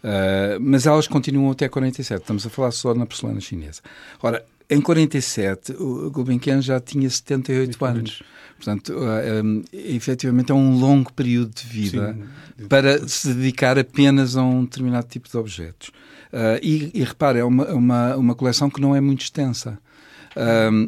Uh, 0.02 0.59
mas 0.61 0.85
elas 0.85 1.07
continuam 1.07 1.52
até 1.52 1.69
47. 1.69 2.21
Estamos 2.21 2.45
a 2.45 2.50
falar 2.50 2.73
só 2.73 2.92
na 2.92 3.07
porcelana 3.07 3.40
chinesa. 3.40 3.81
Ora, 4.21 4.45
em 4.73 4.81
47, 4.81 5.73
o 5.73 6.11
Gulbenkian 6.11 6.62
já 6.62 6.81
tinha 6.81 7.09
78 7.09 7.85
anos. 7.85 8.23
Portanto, 8.57 8.95
um, 8.95 9.64
efetivamente 9.73 10.52
é 10.52 10.55
um 10.55 10.79
longo 10.79 11.12
período 11.12 11.52
de 11.52 11.67
vida 11.67 12.17
Sim. 12.59 12.69
para 12.69 13.07
se 13.09 13.35
dedicar 13.35 13.79
apenas 13.79 14.37
a 14.37 14.43
um 14.43 14.64
determinado 14.64 15.07
tipo 15.09 15.29
de 15.29 15.37
objetos. 15.37 15.88
Uh, 16.33 16.59
e, 16.62 16.91
e 16.95 17.02
repare, 17.02 17.41
é 17.41 17.45
uma, 17.45 17.67
uma, 17.73 18.17
uma 18.17 18.35
coleção 18.35 18.71
que 18.71 18.81
não 18.81 18.95
é 18.95 19.00
muito 19.00 19.23
extensa. 19.23 19.79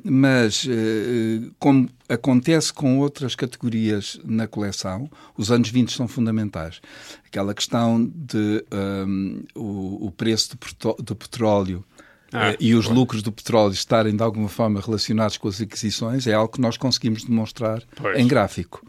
Mas, 0.03 0.65
uh, 0.65 1.53
como 1.59 1.91
acontece 2.09 2.73
com 2.73 2.99
outras 2.99 3.35
categorias 3.35 4.19
na 4.25 4.47
coleção, 4.47 5.11
os 5.37 5.51
anos 5.51 5.69
20 5.69 5.93
são 5.93 6.09
fundamentais. 6.09 6.81
Aquela 7.27 7.53
questão 7.53 8.11
de 8.15 8.65
um, 9.07 9.43
o, 9.55 10.07
o, 10.07 10.11
preço 10.11 10.57
do, 10.81 10.95
do 10.95 11.17
petróleo 11.17 11.85
ah, 12.35 12.51
uh, 12.51 12.57
e 12.59 12.75
os 12.75 12.87
lucros 12.87 13.23
do 13.23 13.33
petróleo 13.33 13.73
estarem 13.73 14.15
de 14.15 14.23
alguma 14.23 14.49
forma 14.49 14.81
relacionados 14.81 15.37
com 15.37 15.49
as 15.49 15.61
aquisições 15.61 16.27
é 16.27 16.35
algo 16.35 16.53
que 16.53 16.61
nós 16.61 16.77
conseguimos 16.77 17.25
demonstrar 17.25 17.83
pois. 17.97 18.19
em 18.19 18.27
gráfico. 18.27 18.85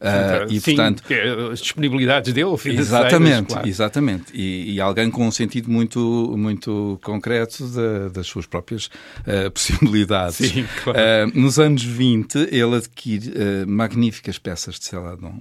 Uh, 0.00 0.52
e, 0.52 0.60
Sim, 0.60 0.76
portanto, 0.76 1.02
é 1.10 1.52
as 1.52 1.60
disponibilidades 1.60 2.32
dele, 2.32 2.56
exatamente, 2.66 3.52
claro. 3.52 3.68
exatamente, 3.68 4.24
e, 4.34 4.74
e, 4.74 4.80
alguém 4.80 5.10
com 5.10 5.26
um 5.26 5.30
sentido 5.30 5.70
muito 5.70 6.34
muito 6.36 6.98
concreto 7.02 7.64
de, 7.66 8.10
das 8.12 8.26
suas 8.26 8.44
próprias 8.44 8.86
uh, 8.86 9.50
possibilidades. 9.54 10.36
Sim, 10.36 10.66
claro. 10.82 10.98
uh, 10.98 11.40
nos 11.40 11.58
anos 11.58 11.82
20 11.82 12.48
ele 12.50 12.76
adquire 12.76 13.32
magníficas 13.66 14.38
peças 14.38 14.78
de 14.78 14.84
Celadon. 14.84 15.34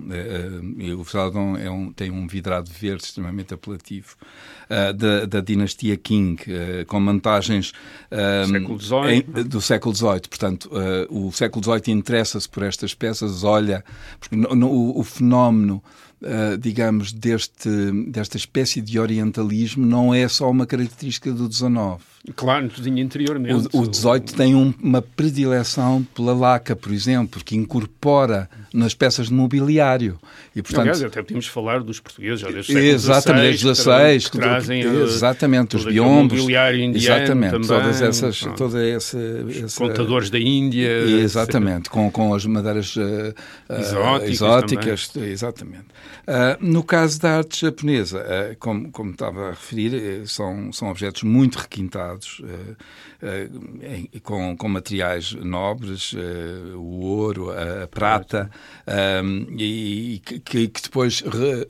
o 0.97 1.05
Celadon 1.05 1.57
é 1.57 1.69
um, 1.69 1.91
tem 1.91 2.11
um 2.11 2.27
vidrado 2.27 2.69
verde 2.69 3.03
extremamente 3.03 3.53
apelativo. 3.53 4.15
Da, 4.69 5.25
da, 5.25 5.39
dinastia 5.39 5.95
King, 5.95 6.35
com 6.87 6.99
montagens 6.99 7.73
século 8.47 9.07
em, 9.07 9.21
do 9.43 9.61
século 9.61 9.95
XVIII. 9.95 10.21
Portanto, 10.21 10.69
o 11.09 11.31
século 11.31 11.63
XVIII 11.63 11.95
interessa-se 11.95 12.49
por 12.49 12.63
estas 12.63 12.93
peças, 12.95 13.43
olha, 13.43 13.83
porque 14.19 14.35
o, 14.45 14.99
o 14.99 15.03
fenómeno 15.03 15.81
Uh, 16.23 16.57
digamos, 16.57 17.11
deste, 17.11 17.69
desta 18.07 18.37
espécie 18.37 18.79
de 18.79 18.97
orientalismo 18.97 19.85
não 19.85 20.13
é 20.13 20.25
só 20.29 20.49
uma 20.49 20.65
característica 20.65 21.33
do 21.33 21.49
19. 21.49 22.01
Claro, 22.35 22.69
tinha 22.69 23.03
anteriormente. 23.03 23.67
O, 23.73 23.81
o 23.81 23.87
18 23.87 24.33
tem 24.33 24.55
um, 24.55 24.73
uma 24.81 25.01
predileção 25.01 26.07
pela 26.15 26.33
laca, 26.33 26.73
por 26.73 26.93
exemplo, 26.93 27.43
que 27.43 27.53
incorpora 27.53 28.49
nas 28.73 28.93
peças 28.93 29.27
de 29.27 29.33
mobiliário. 29.33 30.17
E, 30.55 30.61
portanto, 30.61 30.81
Aliás, 30.81 31.03
até 31.03 31.21
podemos 31.21 31.47
falar 31.47 31.83
dos 31.83 31.99
portugueses 31.99 32.39
já 32.39 32.49
desde 32.49 32.77
exatamente, 32.77 33.57
XVI, 33.57 34.19
que, 34.19 34.31
que 34.31 34.37
trazem 34.37 34.81
exatamente, 34.81 35.75
os 35.75 35.85
biombos, 35.85 36.39
mobiliário 36.39 36.79
indiano 36.79 37.23
exatamente, 37.23 37.51
também, 37.51 37.67
todas 37.67 38.01
essas, 38.01 38.39
toda 38.55 38.87
essa, 38.87 39.19
essa, 39.63 39.77
contadores 39.77 40.29
da 40.29 40.39
Índia, 40.39 40.89
exatamente, 40.89 41.89
com, 41.89 42.09
com 42.09 42.33
as 42.33 42.45
madeiras 42.45 42.95
uh, 42.95 43.33
exóticas, 43.69 44.29
exóticas 44.29 45.15
exatamente. 45.17 45.87
Uh, 46.25 46.55
no 46.61 46.83
caso 46.83 47.19
da 47.19 47.37
arte 47.37 47.61
japonesa, 47.61 48.19
uh, 48.19 48.55
como, 48.57 48.89
como 48.91 49.11
estava 49.11 49.47
a 49.47 49.49
referir, 49.49 50.25
são, 50.25 50.71
são 50.71 50.89
objetos 50.89 51.23
muito 51.23 51.57
requintados, 51.57 52.12
com, 54.21 54.55
com 54.57 54.67
materiais 54.69 55.33
nobres, 55.33 56.13
o 56.75 57.01
ouro, 57.01 57.51
a, 57.51 57.83
a 57.83 57.87
prata, 57.87 58.49
um, 59.23 59.47
e, 59.57 60.21
que, 60.25 60.39
que, 60.39 60.67
depois 60.67 61.21
re, 61.21 61.67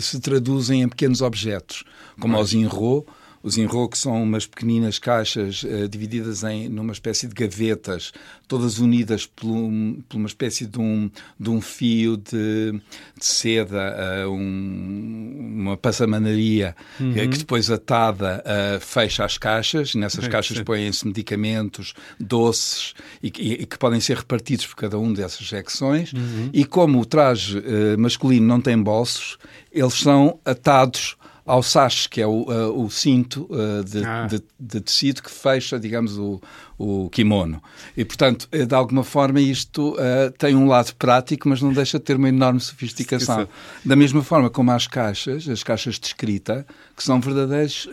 se 0.00 0.20
traduzem 0.20 0.82
em 0.82 0.88
pequenos 0.88 1.22
objetos, 1.22 1.84
como 2.18 2.38
os 2.38 2.52
inro, 2.52 3.06
os 3.42 3.56
que 3.90 3.98
são 3.98 4.22
umas 4.22 4.46
pequeninas 4.46 4.98
caixas 4.98 5.62
uh, 5.62 5.88
divididas 5.88 6.44
em 6.44 6.68
numa 6.68 6.92
espécie 6.92 7.26
de 7.26 7.34
gavetas, 7.34 8.12
todas 8.46 8.78
unidas 8.78 9.26
por, 9.26 9.48
um, 9.48 10.02
por 10.08 10.18
uma 10.18 10.26
espécie 10.26 10.66
de 10.66 10.78
um, 10.78 11.10
de 11.38 11.48
um 11.48 11.60
fio 11.60 12.16
de, 12.16 12.72
de 12.72 13.24
seda, 13.24 14.26
uh, 14.26 14.30
um, 14.30 15.54
uma 15.60 15.76
passamanaria, 15.76 16.76
uhum. 16.98 17.12
que 17.12 17.38
depois 17.38 17.70
atada 17.70 18.44
uh, 18.44 18.80
fecha 18.80 19.24
as 19.24 19.38
caixas. 19.38 19.94
Nessas 19.94 20.28
caixas 20.28 20.60
põem-se 20.60 21.06
medicamentos, 21.06 21.94
doces, 22.18 22.94
e, 23.22 23.28
e, 23.28 23.66
que 23.66 23.78
podem 23.78 24.00
ser 24.00 24.18
repartidos 24.18 24.66
por 24.66 24.76
cada 24.76 24.98
uma 24.98 25.14
dessas 25.14 25.48
secções. 25.48 26.12
Uhum. 26.12 26.50
E 26.52 26.64
como 26.64 27.00
o 27.00 27.06
traje 27.06 27.62
masculino 27.98 28.46
não 28.46 28.60
tem 28.60 28.80
bolsos, 28.80 29.38
eles 29.72 29.94
são 29.94 30.38
atados 30.44 31.16
ao 31.50 31.64
sash, 31.64 32.06
que 32.06 32.20
é 32.20 32.26
o, 32.26 32.42
uh, 32.42 32.84
o 32.84 32.88
cinto 32.88 33.48
uh, 33.50 33.82
de, 33.82 34.04
ah. 34.04 34.26
de, 34.26 34.40
de, 34.58 34.80
tecido 34.80 35.20
que 35.20 35.30
fecha, 35.30 35.80
digamos, 35.80 36.16
o, 36.16 36.40
o 36.80 37.10
kimono. 37.10 37.62
E, 37.94 38.06
portanto, 38.06 38.48
eh, 38.50 38.64
de 38.64 38.74
alguma 38.74 39.04
forma, 39.04 39.38
isto 39.38 39.92
uh, 39.92 40.30
tem 40.38 40.54
um 40.54 40.66
lado 40.66 40.94
prático, 40.96 41.46
mas 41.46 41.60
não 41.60 41.74
deixa 41.74 41.98
de 41.98 42.04
ter 42.04 42.16
uma 42.16 42.30
enorme 42.30 42.58
sofisticação. 42.58 43.46
Da 43.84 43.94
mesma 43.94 44.22
forma 44.22 44.48
como 44.48 44.70
as 44.70 44.86
caixas, 44.86 45.46
as 45.46 45.62
caixas 45.62 45.98
de 45.98 46.06
escrita, 46.06 46.66
que 46.96 47.04
são 47.04 47.20
verdadeiros 47.20 47.86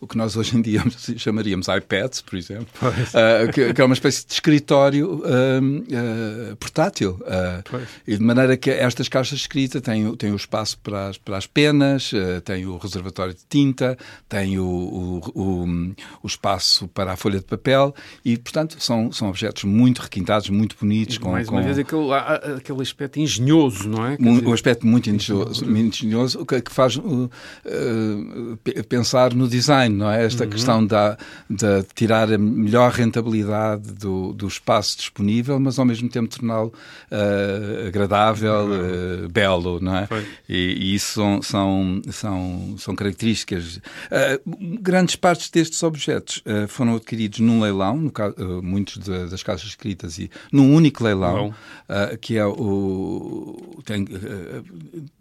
o 0.00 0.06
que 0.06 0.16
nós 0.16 0.36
hoje 0.36 0.56
em 0.56 0.62
dia 0.62 0.82
chamaríamos 1.16 1.66
iPads, 1.68 2.20
por 2.22 2.36
exemplo, 2.36 2.68
uh, 2.82 3.52
que, 3.52 3.74
que, 3.74 3.80
é 3.80 3.84
uma 3.84 3.94
espécie 3.94 4.26
de 4.26 4.32
escritório 4.32 5.22
uh, 5.24 6.52
uh, 6.52 6.56
portátil. 6.56 7.18
e 8.06 8.16
de 8.16 8.22
maneira 8.22 8.56
que 8.56 8.70
estas 8.70 9.08
caixas 9.08 9.38
de 9.38 9.44
escrita 9.44 9.80
têm, 9.80 10.14
têm 10.16 10.32
o 10.32 10.36
espaço 10.36 10.78
para 10.78 11.08
as, 11.08 11.18
para 11.18 11.36
as 11.36 11.46
penas, 11.46 12.12
têm 12.44 12.66
o 12.66 12.76
reservatório 12.76 13.34
de 13.34 13.44
tinta, 13.48 13.98
têm 14.28 14.58
o, 14.58 14.64
o, 14.64 15.32
o, 15.34 15.94
o, 16.22 16.26
espaço 16.26 16.86
para 16.88 17.12
a 17.12 17.16
folha 17.20 17.38
de 17.38 17.44
papel 17.44 17.94
e, 18.24 18.36
portanto, 18.36 18.76
são, 18.78 19.12
são 19.12 19.28
objetos 19.28 19.64
muito 19.64 20.00
requintados, 20.00 20.48
muito 20.48 20.76
bonitos. 20.80 21.16
E, 21.16 21.20
com, 21.20 21.32
mais 21.32 21.48
com... 21.48 21.56
uma 21.56 21.62
vez, 21.62 21.78
aquele, 21.78 22.12
aquele 22.56 22.82
aspecto 22.82 23.18
engenhoso, 23.20 23.88
não 23.88 24.06
é? 24.06 24.16
Um, 24.20 24.34
dizer... 24.34 24.46
um 24.46 24.52
aspecto 24.52 24.86
muito 24.86 25.10
engenhoso, 25.10 25.66
muito 25.66 26.04
engenhoso 26.04 26.46
que, 26.46 26.60
que 26.60 26.72
faz 26.72 26.98
pensar 28.88 29.34
no 29.34 29.48
design 29.48 29.98
não 29.98 30.10
é? 30.10 30.24
Esta 30.24 30.44
uhum. 30.44 30.50
questão 30.50 30.86
da, 30.86 31.16
de 31.48 31.82
tirar 31.94 32.32
a 32.32 32.38
melhor 32.38 32.92
rentabilidade 32.92 33.92
do, 33.92 34.32
do 34.32 34.46
espaço 34.46 34.96
disponível, 34.96 35.58
mas 35.58 35.78
ao 35.78 35.84
mesmo 35.84 36.08
tempo 36.08 36.28
torná-lo 36.28 36.72
uh, 37.10 37.88
agradável, 37.88 38.66
uh, 38.66 39.28
belo, 39.28 39.80
não 39.80 39.96
é? 39.96 40.08
E, 40.48 40.56
e, 40.56 40.94
isso 40.94 41.14
são, 41.14 41.42
são, 41.42 42.02
são, 42.10 42.74
são 42.78 42.94
características. 42.94 43.76
Uh, 43.76 44.78
grandes 44.80 45.16
partes 45.16 45.50
destes 45.50 45.82
objetos 45.82 46.42
foram 46.68 46.94
adquiridos 47.08 47.40
num 47.40 47.60
leilão, 47.60 47.96
no, 47.96 48.62
muitos 48.62 48.98
de, 48.98 49.26
das 49.28 49.42
caixas 49.42 49.70
escritas, 49.70 50.18
e 50.18 50.30
num 50.52 50.74
único 50.74 51.02
leilão, 51.02 51.54
que 52.20 52.36
é 52.36 52.44
o, 52.44 53.82
tem, 53.84 54.06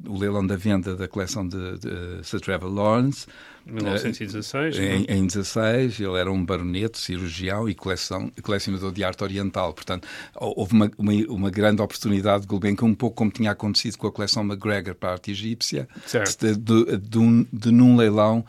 o 0.06 0.17
leilão 0.17 0.46
da 0.46 0.58
venda 0.58 0.96
da 0.96 1.08
coleção 1.08 1.48
de, 1.48 1.77
de 1.79 2.27
Sir 2.27 2.41
Trevor 2.41 2.70
Lawrence. 2.70 3.25
1916. 3.70 4.80
Em, 4.80 5.06
em 5.08 5.28
16, 5.28 6.00
ele 6.00 6.18
era 6.18 6.32
um 6.32 6.44
baroneto, 6.44 6.98
cirurgião 6.98 7.68
e 7.70 7.76
coleção, 7.76 8.32
colecionador 8.42 8.92
de 8.92 9.04
arte 9.04 9.24
oriental. 9.24 9.74
Portanto, 9.74 10.08
houve 10.36 10.74
uma, 10.74 10.92
uma, 10.98 11.14
uma 11.30 11.50
grande 11.50 11.82
oportunidade 11.82 12.42
de 12.42 12.48
Gulbenkian, 12.48 12.88
um 12.88 12.96
pouco 12.96 13.16
como 13.16 13.32
tinha 13.32 13.52
acontecido 13.52 13.98
com 13.98 14.08
a 14.08 14.12
coleção 14.12 14.44
McGregor 14.44 14.96
para 14.96 15.10
a 15.10 15.12
arte 15.14 15.32
egípcia, 15.32 15.88
de, 16.40 16.56
de, 16.56 16.98
de, 16.98 17.18
um, 17.18 17.46
de, 17.52 17.72
num 17.72 17.96
leilão, 17.96 18.46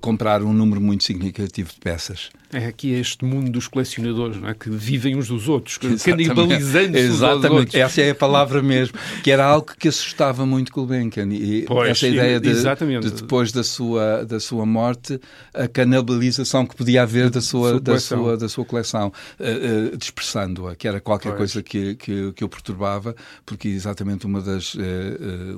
comprar 0.00 0.42
um 0.42 0.52
número 0.52 0.80
muito 0.80 1.04
significativo 1.04 1.72
de 1.72 1.80
peças. 1.80 2.30
É 2.50 2.66
aqui 2.66 2.92
este 2.92 3.26
mundo 3.26 3.50
dos 3.50 3.68
colecionadores, 3.68 4.38
não 4.40 4.48
é? 4.48 4.54
que 4.54 4.70
vivem 4.70 5.14
uns 5.14 5.28
dos 5.28 5.48
outros, 5.48 5.76
canibalizando-se 5.76 7.04
Exatamente, 7.04 7.78
essa 7.78 8.00
é 8.00 8.10
a 8.10 8.14
palavra 8.14 8.62
mesmo, 8.62 8.98
que 9.22 9.30
era 9.30 9.44
algo 9.44 9.74
que 9.78 9.88
assustava 9.88 10.46
muito 10.46 10.72
Gulbenkian. 10.72 11.28
E 11.30 11.64
pois, 11.66 11.90
essa 11.90 12.08
ideia 12.08 12.40
de, 12.40 12.54
de, 12.54 13.10
depois 13.10 13.52
da 13.52 13.62
sua, 13.62 14.24
da 14.24 14.40
sua 14.40 14.57
morte, 14.66 15.20
a 15.54 15.68
canibalização 15.68 16.66
que 16.66 16.76
podia 16.76 17.02
haver 17.02 17.30
da 17.30 17.40
sua, 17.40 17.80
da 17.80 17.98
sua, 17.98 18.36
da 18.36 18.48
sua 18.48 18.64
coleção, 18.64 19.12
uh, 19.38 19.94
uh, 19.94 19.96
dispersando-a, 19.96 20.74
que 20.74 20.86
era 20.86 21.00
qualquer 21.00 21.30
pois. 21.30 21.52
coisa 21.52 21.62
que, 21.62 21.94
que, 21.96 22.32
que 22.32 22.44
o 22.44 22.48
perturbava, 22.48 23.14
porque 23.44 23.68
exatamente 23.68 24.26
uma 24.26 24.40
das, 24.40 24.74
uh, 24.74 24.78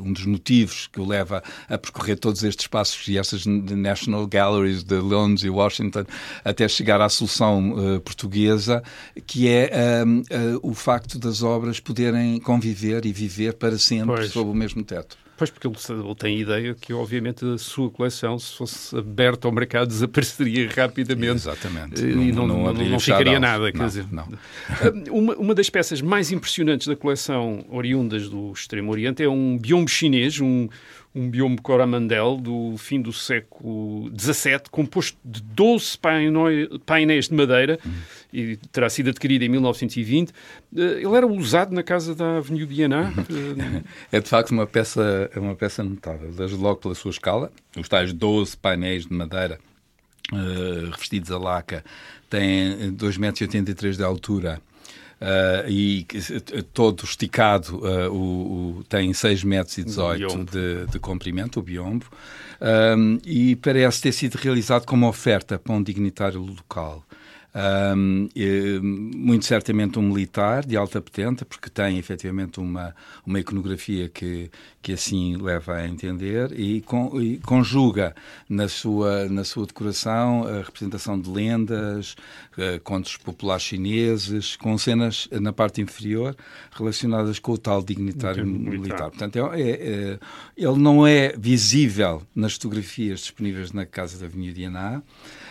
um 0.02 0.12
dos 0.12 0.24
motivos 0.26 0.88
que 0.92 1.00
o 1.00 1.06
leva 1.06 1.42
a 1.68 1.78
percorrer 1.78 2.18
todos 2.18 2.42
estes 2.42 2.64
espaços 2.64 3.06
e 3.08 3.18
essas 3.18 3.46
National 3.46 4.26
Galleries 4.26 4.82
de 4.82 4.96
Londres 4.96 5.44
e 5.44 5.50
Washington 5.50 6.04
até 6.44 6.68
chegar 6.68 7.00
à 7.00 7.08
solução 7.08 8.00
portuguesa, 8.04 8.82
que 9.26 9.48
é 9.48 9.70
uh, 10.04 10.60
o 10.62 10.74
facto 10.74 11.18
das 11.18 11.42
obras 11.42 11.80
poderem 11.80 12.38
conviver 12.40 13.04
e 13.06 13.12
viver 13.12 13.54
para 13.54 13.78
sempre 13.78 14.16
pois. 14.16 14.32
sob 14.32 14.50
o 14.50 14.54
mesmo 14.54 14.82
teto. 14.82 15.16
Pois, 15.40 15.48
porque 15.48 15.66
ele, 15.66 15.76
ele 16.04 16.14
tem 16.16 16.36
a 16.36 16.38
ideia 16.38 16.76
que, 16.78 16.92
obviamente, 16.92 17.46
a 17.46 17.56
sua 17.56 17.88
coleção, 17.88 18.38
se 18.38 18.54
fosse 18.54 18.94
aberta 18.94 19.48
ao 19.48 19.52
mercado, 19.52 19.88
desapareceria 19.88 20.68
rapidamente. 20.68 21.36
Exatamente. 21.36 22.04
E 22.04 22.30
não, 22.30 22.46
não, 22.46 22.74
não, 22.74 22.74
não 22.74 23.00
ficaria 23.00 23.40
nada. 23.40 23.72
Quer 23.72 23.78
não, 23.78 23.86
dizer, 23.86 24.04
não. 24.12 24.28
Uma, 25.10 25.34
uma 25.36 25.54
das 25.54 25.70
peças 25.70 26.02
mais 26.02 26.30
impressionantes 26.30 26.86
da 26.86 26.94
coleção 26.94 27.64
oriundas 27.70 28.28
do 28.28 28.52
Extremo 28.52 28.92
Oriente 28.92 29.22
é 29.22 29.28
um 29.30 29.56
biombo 29.56 29.88
chinês, 29.88 30.38
um, 30.42 30.68
um 31.14 31.28
biombo 31.28 31.60
Coromandel 31.60 32.36
do 32.36 32.76
fim 32.78 33.00
do 33.00 33.12
século 33.12 34.10
XVII, 34.16 34.62
composto 34.70 35.18
de 35.24 35.42
12 35.42 35.98
painéis 36.86 37.28
de 37.28 37.34
madeira 37.34 37.78
e 38.32 38.56
terá 38.70 38.88
sido 38.88 39.10
adquirido 39.10 39.42
em 39.42 39.48
1920. 39.48 40.30
Eh, 40.76 40.80
ele 41.02 41.14
era 41.14 41.26
usado 41.26 41.74
na 41.74 41.82
casa 41.82 42.14
da 42.14 42.38
Avenida 42.38 42.66
Diana. 42.66 43.12
É 44.12 44.20
de 44.20 44.28
facto 44.28 44.50
uma 44.50 44.66
peça, 44.66 45.30
uma 45.36 45.54
peça 45.54 45.82
notável, 45.82 46.30
desde 46.32 46.56
logo 46.56 46.80
pela 46.80 46.94
sua 46.94 47.10
escala, 47.10 47.50
os 47.76 47.88
tais 47.88 48.12
12 48.12 48.56
painéis 48.56 49.06
de 49.06 49.12
madeira 49.12 49.58
uh, 50.32 50.90
revestidos 50.90 51.30
a 51.30 51.38
laca 51.38 51.84
têm 52.28 52.92
2,83 52.92 53.58
metros 53.66 53.96
de 53.96 54.04
altura 54.04 54.60
Uh, 55.20 55.68
e 55.68 56.06
todo 56.72 57.04
esticado 57.04 57.76
uh, 57.84 58.10
o, 58.10 58.78
o, 58.78 58.84
tem 58.84 59.12
6 59.12 59.44
metros 59.44 59.76
e 59.76 59.84
18 59.84 60.44
de, 60.46 60.86
de, 60.86 60.98
comprimento, 60.98 61.60
o 61.60 61.62
biombo, 61.62 62.06
um, 62.96 63.18
e 63.22 63.54
parece 63.56 64.00
ter 64.00 64.12
sido 64.12 64.36
realizado 64.36 64.86
como 64.86 65.06
oferta 65.06 65.58
para 65.58 65.74
um 65.74 65.82
dignitário 65.82 66.40
local. 66.40 67.04
Um, 67.52 68.28
muito 69.14 69.44
certamente 69.44 69.98
um 69.98 70.02
militar 70.02 70.64
de 70.64 70.76
alta 70.76 71.02
potência, 71.02 71.44
porque 71.44 71.68
tem 71.68 71.98
efetivamente 71.98 72.60
uma, 72.60 72.94
uma 73.26 73.40
iconografia 73.40 74.08
que, 74.08 74.50
que 74.82 74.92
assim 74.92 75.36
leva 75.36 75.74
a 75.74 75.86
entender 75.86 76.58
e, 76.58 76.80
con, 76.80 77.20
e 77.20 77.38
conjuga 77.38 78.14
na 78.48 78.68
sua, 78.68 79.28
na 79.28 79.44
sua 79.44 79.66
decoração 79.66 80.44
a 80.44 80.62
representação 80.62 81.20
de 81.20 81.28
lendas, 81.28 82.16
uh, 82.56 82.80
contos 82.82 83.16
populares 83.16 83.62
chineses, 83.62 84.56
com 84.56 84.76
cenas 84.78 85.28
na 85.32 85.52
parte 85.52 85.80
inferior 85.82 86.34
relacionadas 86.72 87.38
com 87.38 87.52
o 87.52 87.58
tal 87.58 87.82
dignitário 87.82 88.46
militar. 88.46 88.70
militar. 88.70 89.10
Portanto, 89.10 89.36
é, 89.52 89.60
é, 89.60 89.70
é, 89.70 90.18
ele 90.56 90.78
não 90.78 91.06
é 91.06 91.34
visível 91.36 92.22
nas 92.34 92.54
fotografias 92.54 93.20
disponíveis 93.20 93.72
na 93.72 93.84
Casa 93.84 94.18
da 94.18 94.26
Avenida 94.26 94.54
Diana, 94.54 95.02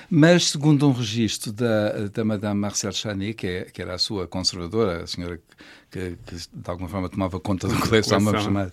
mas, 0.10 0.50
segundo 0.50 0.88
um 0.88 0.92
registro 0.92 1.52
da, 1.52 2.08
da 2.08 2.26
Madame 2.26 2.60
Marcel 2.60 2.92
Chanet, 2.92 3.36
que, 3.36 3.48
é, 3.48 3.64
que 3.66 3.80
era 3.80 3.94
a 3.94 4.00
sua 4.00 4.28
conservadora, 4.28 5.04
a 5.04 5.08
senhora 5.08 5.40
que, 5.90 6.18
que, 6.26 6.36
de 6.36 6.70
alguma 6.70 6.88
forma 6.88 7.10
tomava 7.10 7.40
conta 7.40 7.68
da 7.68 7.76
coleção, 7.76 8.20
vamos 8.20 8.44
chamar, 8.44 8.72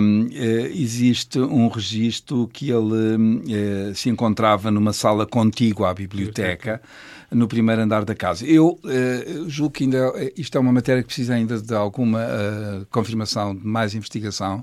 um, 0.00 0.28
existe 0.30 1.38
um 1.38 1.68
registro 1.68 2.48
que 2.52 2.70
ele 2.70 3.42
eh, 3.50 3.92
se 3.94 4.08
encontrava 4.08 4.70
numa 4.70 4.92
sala 4.92 5.26
contígua 5.26 5.90
à 5.90 5.94
biblioteca, 5.94 6.82
no 7.30 7.48
primeiro 7.48 7.82
andar 7.82 8.04
da 8.04 8.14
casa. 8.14 8.46
Eu 8.46 8.78
uh, 8.84 9.48
julgo 9.48 9.72
que 9.72 9.84
ainda 9.84 10.12
isto 10.36 10.56
é 10.56 10.60
uma 10.60 10.72
matéria 10.72 11.02
que 11.02 11.06
precisa 11.06 11.34
ainda 11.34 11.60
de 11.60 11.74
alguma 11.74 12.20
uh, 12.20 12.86
confirmação, 12.90 13.54
de 13.54 13.66
mais 13.66 13.94
investigação, 13.94 14.60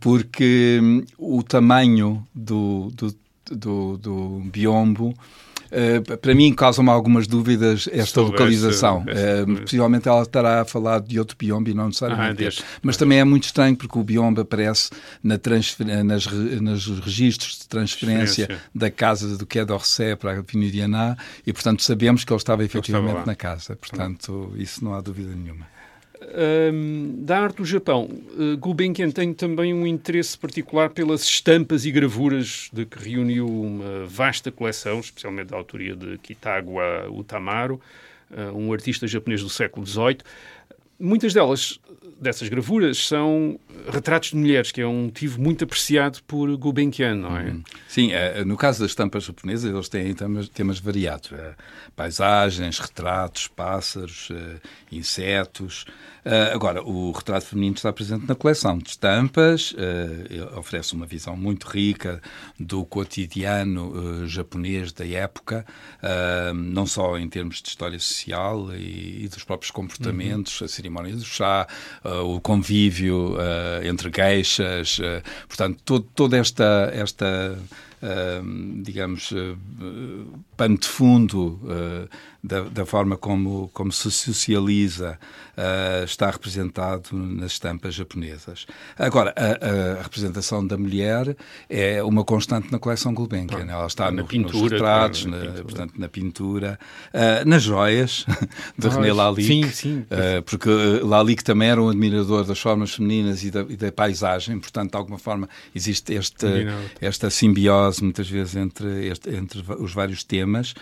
porque 0.00 0.80
um, 0.82 1.04
o 1.18 1.42
tamanho 1.42 2.26
do, 2.34 2.90
do 2.94 3.14
do, 3.50 3.96
do 3.98 4.42
biombo. 4.44 5.14
Uh, 5.70 6.16
para 6.18 6.34
mim 6.34 6.54
causa-me 6.54 6.88
algumas 6.88 7.26
dúvidas 7.26 7.88
esta 7.92 8.20
Sobre 8.20 8.32
localização. 8.32 9.02
Uh, 9.02 9.60
possivelmente 9.60 10.08
ela 10.08 10.22
estará 10.22 10.62
a 10.62 10.64
falar 10.64 11.00
de 11.00 11.18
outro 11.18 11.36
biombo 11.36 11.68
e 11.70 11.74
não 11.74 11.88
necessariamente 11.88 12.46
ah, 12.46 12.64
Mas 12.82 12.96
também 12.96 13.18
é 13.18 13.24
muito 13.24 13.44
estranho 13.44 13.76
porque 13.76 13.98
o 13.98 14.02
biombo 14.02 14.40
aparece 14.40 14.90
na 15.22 15.38
nas, 16.04 16.26
nas 16.60 16.86
registros 17.00 17.58
de 17.58 17.68
transferência 17.68 18.48
da 18.74 18.90
casa 18.90 19.36
do 19.36 19.46
Quai 19.46 19.64
d'Orsay 19.64 20.16
para 20.16 20.32
a 20.32 20.38
Avenida 20.38 20.68
e, 21.46 21.52
portanto, 21.52 21.82
sabemos 21.82 22.24
que 22.24 22.32
ele 22.32 22.38
estava 22.38 22.64
efetivamente 22.64 23.08
estava 23.10 23.26
na 23.26 23.34
casa. 23.34 23.76
Portanto, 23.76 24.52
isso 24.56 24.84
não 24.84 24.94
há 24.94 25.00
dúvida 25.00 25.34
nenhuma. 25.34 25.66
Um, 26.20 27.24
da 27.24 27.38
arte 27.38 27.58
do 27.58 27.64
Japão, 27.64 28.08
uh, 28.36 28.56
Gulbenkian 28.58 29.10
tem 29.10 29.32
também 29.32 29.72
um 29.72 29.86
interesse 29.86 30.36
particular 30.36 30.90
pelas 30.90 31.22
estampas 31.22 31.86
e 31.86 31.92
gravuras 31.92 32.68
de 32.72 32.84
que 32.84 32.98
reuniu 32.98 33.46
uma 33.46 34.04
vasta 34.04 34.50
coleção, 34.50 34.98
especialmente 34.98 35.48
da 35.48 35.56
autoria 35.56 35.94
de 35.94 36.18
Kitagawa 36.18 37.08
Utamaro, 37.08 37.80
uh, 38.30 38.56
um 38.56 38.72
artista 38.72 39.06
japonês 39.06 39.42
do 39.42 39.48
século 39.48 39.86
XVIII. 39.86 40.18
Muitas 41.00 41.32
delas, 41.32 41.78
dessas 42.20 42.48
gravuras, 42.48 43.06
são 43.06 43.58
retratos 43.88 44.30
de 44.30 44.36
mulheres, 44.36 44.72
que 44.72 44.80
é 44.80 44.86
um 44.86 45.04
motivo 45.04 45.40
muito 45.40 45.62
apreciado 45.64 46.18
por 46.26 46.54
Gulbenkian, 46.56 47.14
não 47.14 47.36
é? 47.36 47.44
Uhum. 47.44 47.62
Sim, 47.88 48.12
é, 48.12 48.44
no 48.44 48.56
caso 48.56 48.80
das 48.80 48.90
estampas 48.90 49.24
japonesas, 49.24 49.72
eles 49.72 49.88
têm 49.88 50.12
temas, 50.14 50.48
temas 50.48 50.78
variados. 50.78 51.32
É, 51.32 51.54
paisagens, 51.94 52.78
retratos, 52.78 53.46
pássaros, 53.48 54.28
é, 54.32 54.56
insetos. 54.90 55.84
Agora, 56.52 56.82
o 56.82 57.10
retrato 57.12 57.46
feminino 57.46 57.76
está 57.76 57.90
presente 57.90 58.28
na 58.28 58.34
coleção 58.34 58.76
de 58.76 58.90
estampas, 58.90 59.74
oferece 60.58 60.92
uma 60.92 61.06
visão 61.06 61.34
muito 61.34 61.66
rica 61.66 62.20
do 62.60 62.84
cotidiano 62.84 64.26
japonês 64.26 64.92
da 64.92 65.06
época, 65.06 65.64
não 66.54 66.84
só 66.84 67.16
em 67.16 67.26
termos 67.30 67.62
de 67.62 67.70
história 67.70 67.98
social 67.98 68.74
e, 68.74 69.24
e 69.24 69.28
dos 69.28 69.42
próprios 69.42 69.70
comportamentos, 69.70 70.60
uhum. 70.60 70.66
A 70.88 70.98
cerimónia 70.98 71.14
do 71.14 71.24
chá, 71.24 71.66
o 72.24 72.40
convívio 72.40 73.36
entre 73.82 74.10
geixas, 74.10 74.98
portanto, 75.46 75.78
todo, 75.84 76.06
toda 76.14 76.38
esta, 76.38 76.90
esta 76.94 77.58
digamos, 78.82 79.32
pano 80.56 80.78
de 80.78 80.86
fundo 80.86 81.60
da, 82.42 82.62
da, 82.62 82.86
forma 82.86 83.16
como, 83.16 83.68
como 83.72 83.90
se 83.90 84.10
socializa 84.10 85.18
uh, 85.56 86.04
está 86.04 86.30
representado 86.30 87.08
nas 87.12 87.52
estampas 87.52 87.94
japonesas. 87.94 88.66
Agora, 88.96 89.34
a, 89.36 89.98
a, 89.98 90.02
representação 90.02 90.64
da 90.64 90.78
mulher 90.78 91.36
é 91.68 92.02
uma 92.02 92.24
constante 92.24 92.70
na 92.70 92.78
coleção 92.78 93.12
Gulbenkian. 93.12 93.66
Ela 93.68 93.86
está 93.86 94.04
na 94.10 94.22
no, 94.22 94.26
pintura, 94.26 94.58
nos 94.58 94.72
retratos, 94.72 95.24
na, 95.24 95.38
pintura. 95.38 95.62
portanto, 95.62 95.94
na 95.98 96.08
pintura, 96.08 96.78
nas 97.44 97.62
joias 97.62 98.24
de 98.78 98.88
René 98.88 99.12
Lalique. 99.12 99.68
Sim, 99.68 99.70
sim. 99.70 100.06
Porque 100.46 100.70
Lalique 101.02 101.42
também 101.42 101.68
era 101.68 101.82
um 101.82 101.88
admirador 101.88 102.44
das 102.44 102.60
formas 102.60 102.94
femininas 102.94 103.42
e 103.42 103.50
da, 103.50 103.60
e 103.68 103.76
da 103.76 103.90
paisagem, 103.90 104.58
portanto, 104.58 104.92
de 104.92 104.96
alguma 104.96 105.18
forma, 105.18 105.48
existe 105.74 106.14
este, 106.14 106.46
esta 107.00 107.30
simbiose, 107.30 107.87
muitas 108.00 108.28
vezes, 108.28 108.56
entre, 108.56 109.08
este, 109.08 109.30
entre 109.30 109.62
os 109.78 109.92
vários 109.92 110.22
temas. 110.24 110.74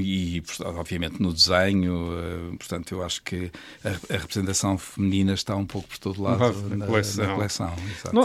e, 0.00 0.42
obviamente, 0.64 1.20
no 1.20 1.32
desenho. 1.32 2.56
portanto, 2.58 2.92
eu 2.92 3.02
acho 3.02 3.22
que 3.22 3.50
a, 3.84 4.14
a, 4.14 4.18
representação 4.18 4.76
feminina 4.78 5.34
está 5.34 5.54
um 5.56 5.66
pouco 5.66 5.88
por 5.88 5.98
todo 5.98 6.22
lado 6.22 6.68
na, 6.68 6.76
na 6.76 6.86
coleção. 6.86 7.26
Na 7.26 7.34
coleção 7.34 7.72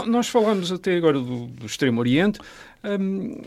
nós 0.06 0.28
falamos 0.28 0.72
até 0.72 0.96
agora 0.96 1.18
do, 1.18 1.46
do 1.46 1.66
Extremo 1.66 2.00
Oriente. 2.00 2.40
Um, 2.84 3.40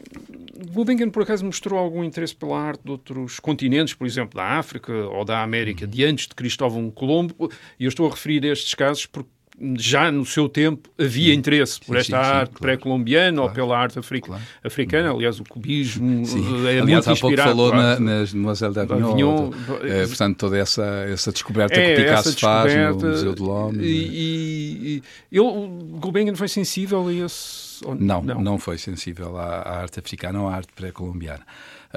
Gulbenkian, 0.72 1.10
por 1.10 1.24
acaso, 1.24 1.44
mostrou 1.44 1.78
algum 1.78 2.04
interesse 2.04 2.36
pela 2.36 2.58
arte 2.58 2.82
de 2.84 2.92
outros 2.92 3.40
continentes, 3.40 3.94
por 3.94 4.08
exemplo, 4.08 4.36
da 4.36 4.58
África 4.58 4.94
ou 4.94 5.26
da 5.26 5.44
América, 5.44 5.86
uhum. 5.86 5.92
de 5.92 6.06
antes 6.06 6.28
de 6.28 6.36
Cristóvão 6.36 6.90
Colombo. 6.90 7.50
E 7.80 7.84
eu 7.84 7.90
estou 7.90 8.08
a 8.08 8.12
referir 8.12 8.46
a 8.46 8.54
estes 8.54 8.74
casos 8.74 9.06
porque 9.06 9.30
já 9.78 10.12
no 10.12 10.26
seu 10.26 10.50
tempo 10.50 10.90
havia 11.00 11.32
sim. 11.32 11.40
interesse 11.40 11.80
por 11.80 11.96
esta 11.96 12.18
sim, 12.18 12.24
sim, 12.24 12.30
arte 12.30 12.50
claro. 12.50 12.62
pré-colombiana 12.62 13.38
claro. 13.38 13.50
ou 13.50 13.56
pela 13.56 13.78
arte 13.78 14.00
africa, 14.00 14.28
claro. 14.28 14.44
africana. 14.64 15.12
Aliás, 15.12 15.40
o 15.40 15.44
cubismo 15.44 16.24
é 16.68 16.80
Aliás, 16.80 17.06
muito 17.06 17.12
há 17.12 17.16
pouco 17.16 17.38
falou 17.38 17.74
na, 17.74 18.00
nas 18.00 18.34
Demoiselle 18.34 18.74
d'Avignon, 18.74 19.52
é, 19.84 20.06
portanto, 20.06 20.38
toda 20.38 20.58
essa, 20.58 20.84
essa 21.10 21.32
descoberta 21.32 21.80
é, 21.80 21.96
que 21.96 22.02
Picasso 22.04 22.38
faz 22.38 22.76
no 22.76 22.96
Museu 22.96 23.34
do 23.34 23.44
Lome. 23.44 23.84
E, 23.84 24.08
e, 24.08 25.04
e 25.32 25.38
ele, 25.38 25.68
Gulbenkian 26.00 26.36
foi 26.36 26.48
sensível 26.48 27.08
a 27.08 27.14
esse... 27.14 27.66
Não, 28.00 28.22
não, 28.22 28.42
não 28.42 28.58
foi 28.58 28.78
sensível 28.78 29.38
à, 29.38 29.62
à 29.62 29.82
arte 29.82 30.00
africana 30.00 30.42
ou 30.42 30.48
à 30.48 30.56
arte 30.56 30.72
pré-colombiana 30.74 31.46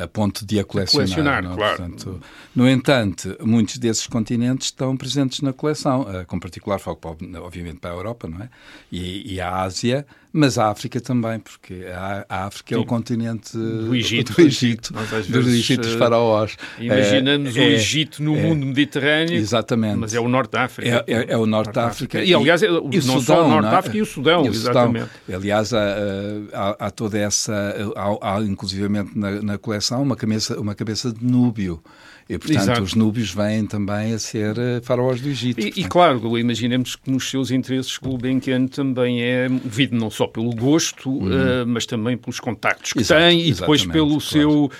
a 0.02 0.08
ponto 0.08 0.44
de 0.44 0.58
a 0.58 0.64
colecionar. 0.64 1.08
colecionar 1.08 1.42
não? 1.42 1.52
É? 1.52 1.56
claro. 1.56 1.76
Portanto, 1.76 2.20
no 2.54 2.68
entanto, 2.68 3.36
muitos 3.40 3.78
desses 3.78 4.06
continentes 4.06 4.66
estão 4.66 4.96
presentes 4.96 5.40
na 5.40 5.52
coleção, 5.52 6.06
eh, 6.12 6.24
com 6.24 6.38
particular 6.38 6.78
foco, 6.78 7.16
obviamente, 7.42 7.78
para 7.78 7.90
a 7.90 7.94
Europa 7.94 8.28
não 8.28 8.42
é? 8.42 8.48
e, 8.90 9.34
e 9.34 9.40
a 9.40 9.62
Ásia, 9.62 10.06
mas 10.32 10.58
a 10.58 10.70
África 10.70 11.00
também, 11.00 11.38
porque 11.38 11.86
a, 11.92 12.26
a 12.28 12.44
África 12.46 12.74
Sim. 12.74 12.80
é 12.80 12.82
o 12.82 12.84
continente 12.84 13.56
do 13.56 13.94
Egito, 13.94 14.34
do 14.34 14.42
Egito, 14.42 14.94
Egito 15.38 15.80
dos 15.82 15.94
eh, 15.94 15.98
faraós. 15.98 16.56
Imaginamos 16.78 17.56
é, 17.56 17.60
o 17.60 17.62
Egito 17.64 18.22
no 18.22 18.36
é, 18.36 18.42
mundo 18.42 18.66
mediterrâneo, 18.66 19.34
exatamente. 19.34 19.96
mas 19.96 20.14
é 20.14 20.20
o 20.20 20.28
Norte 20.28 20.52
da 20.52 20.64
África. 20.64 21.04
É, 21.06 21.12
é, 21.14 21.26
é 21.30 21.36
o 21.36 21.46
Norte 21.46 21.72
da 21.72 21.86
África. 21.86 22.22
E, 22.22 22.34
aliás, 22.34 22.62
é, 22.62 22.68
não 22.68 23.00
Sudão, 23.00 23.20
só 23.20 23.46
o 23.46 23.48
Norte 23.48 23.70
da 23.70 23.78
África 23.78 23.96
e 23.96 24.02
o 24.02 24.06
Sudão, 24.06 24.44
e 24.44 24.48
o 24.48 24.52
exatamente. 24.52 25.08
Sudão. 25.24 25.38
Aliás, 25.38 25.72
há, 25.72 25.96
há, 26.52 26.86
há, 26.86 26.90
toda 26.90 27.18
essa, 27.18 27.74
há, 27.96 28.36
há 28.36 28.42
inclusivamente 28.42 29.18
na, 29.18 29.42
na 29.42 29.58
coleção, 29.58 30.02
uma 30.02 30.16
cabeça, 30.16 30.60
uma 30.60 30.74
cabeça 30.74 31.12
de 31.12 31.24
núbio. 31.24 31.82
E, 32.28 32.36
portanto, 32.36 32.62
Exato. 32.62 32.82
os 32.82 32.94
núbios 32.94 33.32
vêm 33.32 33.64
também 33.64 34.12
a 34.12 34.18
ser 34.18 34.58
eh, 34.58 34.80
faraós 34.82 35.18
do 35.18 35.30
Egito. 35.30 35.60
E, 35.60 35.80
e, 35.80 35.84
claro, 35.84 36.38
imaginemos 36.38 36.94
que 36.94 37.10
nos 37.10 37.30
seus 37.30 37.50
interesses 37.50 37.96
Gulbenkian 37.96 38.66
também 38.66 39.22
é 39.22 39.48
movido 39.48 39.96
não 39.96 40.10
só 40.10 40.26
pelo 40.26 40.54
gosto, 40.54 41.08
uhum. 41.08 41.26
uh, 41.26 41.66
mas 41.66 41.86
também 41.86 42.18
pelos 42.18 42.38
contactos 42.38 42.92
que 42.92 43.00
Exato, 43.00 43.22
tem 43.22 43.48
e 43.48 43.52
depois 43.54 43.86
pelo 43.86 44.08
claro. 44.08 44.20
seu 44.20 44.70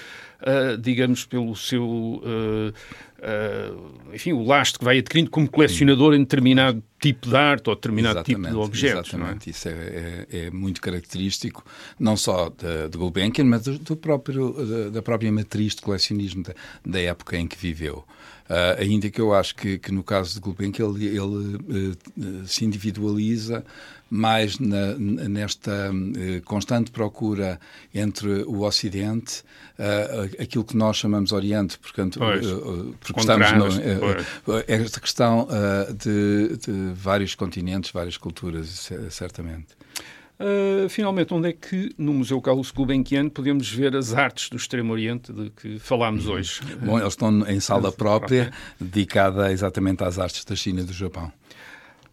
uh, 0.42 0.78
digamos, 0.78 1.24
pelo 1.24 1.54
seu 1.56 1.84
uh, 1.84 2.72
uh, 3.18 4.14
enfim, 4.14 4.32
o 4.32 4.42
lastro 4.44 4.78
que 4.78 4.84
vai 4.84 4.98
adquirindo 4.98 5.30
como 5.30 5.48
colecionador 5.48 6.14
em 6.14 6.20
determinado 6.20 6.82
tipo 7.00 7.28
de 7.28 7.36
arte 7.36 7.68
ou 7.68 7.76
determinado 7.76 8.18
exatamente, 8.18 8.46
tipo 8.46 8.60
de 8.60 8.66
objetos. 8.66 9.08
Exatamente, 9.14 9.48
é? 9.48 9.50
isso 9.50 9.68
é, 9.68 9.72
é, 9.72 10.26
é, 10.30 10.50
muito 10.50 10.80
característico, 10.80 11.64
não 11.98 12.16
só 12.16 12.48
de, 12.48 12.88
de 12.90 12.98
Gulbenkian, 12.98 13.44
mas 13.44 13.62
do, 13.62 13.78
do 13.78 13.96
próprio, 13.96 14.52
da, 14.52 14.90
da, 14.90 15.02
própria 15.02 15.30
matriz 15.30 15.74
de 15.74 15.82
colecionismo 15.82 16.42
da, 16.42 16.54
da 16.84 17.00
época 17.00 17.36
em 17.36 17.46
que 17.46 17.56
viveu. 17.56 18.04
Uh, 18.48 18.80
ainda 18.80 19.10
que 19.10 19.20
eu 19.20 19.34
acho 19.34 19.54
que, 19.54 19.78
que 19.78 19.92
no 19.92 20.02
caso 20.02 20.32
de 20.34 20.40
Gulbenkian 20.40 20.86
ele, 20.86 21.06
ele 21.06 21.18
uh, 21.20 22.46
se 22.46 22.64
individualiza 22.64 23.62
mais 24.10 24.58
na, 24.58 24.94
nesta 24.96 25.90
uh, 25.92 26.42
constante 26.44 26.90
procura 26.90 27.60
entre 27.94 28.44
o 28.44 28.62
Ocidente, 28.62 29.42
aquilo 30.40 30.64
que 30.64 30.76
nós 30.76 30.96
chamamos 30.96 31.30
Oriente, 31.30 31.78
portanto, 31.78 32.18
porque 33.00 33.20
estamos 33.20 33.52
no, 33.52 34.58
esta 34.66 35.00
questão 35.00 35.46
de, 35.96 36.56
de 36.56 36.92
vários 36.94 37.34
continentes, 37.34 37.92
várias 37.92 38.16
culturas, 38.16 38.90
certamente. 39.10 39.78
Uh, 40.38 40.88
finalmente, 40.88 41.34
onde 41.34 41.48
é 41.48 41.52
que 41.52 41.92
no 41.98 42.14
Museu 42.14 42.40
Carlos 42.40 42.70
Gulbenkian 42.70 43.28
podemos 43.28 43.68
ver 43.68 43.96
as 43.96 44.14
artes 44.14 44.48
do 44.48 44.56
Extremo 44.56 44.92
Oriente 44.92 45.32
de 45.32 45.50
que 45.50 45.80
falámos 45.80 46.26
uhum. 46.26 46.34
hoje? 46.34 46.60
Bom, 46.80 46.96
eles 46.96 47.14
estão 47.14 47.44
em 47.48 47.58
sala 47.58 47.90
própria, 47.90 48.52
dedicada 48.80 49.50
exatamente 49.50 50.04
às 50.04 50.16
artes 50.16 50.44
da 50.44 50.54
China 50.54 50.82
e 50.82 50.84
do 50.84 50.92
Japão. 50.92 51.32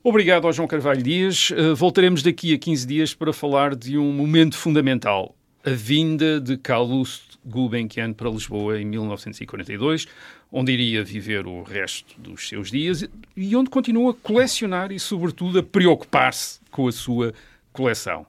Obrigado 0.08 0.46
ao 0.46 0.54
João 0.54 0.68
Carvalho 0.68 1.02
Dias. 1.02 1.50
Uh, 1.50 1.76
voltaremos 1.76 2.22
daqui 2.22 2.54
a 2.54 2.60
15 2.60 2.86
dias 2.86 3.16
para 3.16 3.34
falar 3.34 3.76
de 3.76 3.98
um 3.98 4.14
momento 4.14 4.56
fundamental, 4.56 5.36
a 5.66 5.72
vinda 5.72 6.40
de 6.40 6.58
Carlos 6.58 7.24
Gulbenkian 7.44 8.14
para 8.14 8.30
Lisboa 8.30 8.80
em 8.80 8.86
1942, 8.86 10.06
onde 10.52 10.72
iria 10.72 11.04
viver 11.04 11.48
o 11.48 11.64
resto 11.64 12.22
dos 12.22 12.48
seus 12.48 12.70
dias 12.70 13.10
e 13.36 13.56
onde 13.56 13.72
continua 13.72 14.12
a 14.12 14.14
colecionar 14.14 14.92
e, 14.92 15.00
sobretudo, 15.00 15.58
a 15.58 15.64
preocupar-se 15.64 16.60
com 16.70 16.88
a 16.88 16.92
sua 16.92 17.34
coleção. 17.74 18.28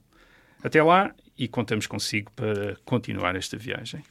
Até 0.65 0.83
lá 0.83 1.15
e 1.39 1.47
contamos 1.47 1.87
consigo 1.87 2.33
para 2.35 2.79
continuar 2.87 3.37
esta 3.37 3.59
viagem. 3.59 4.03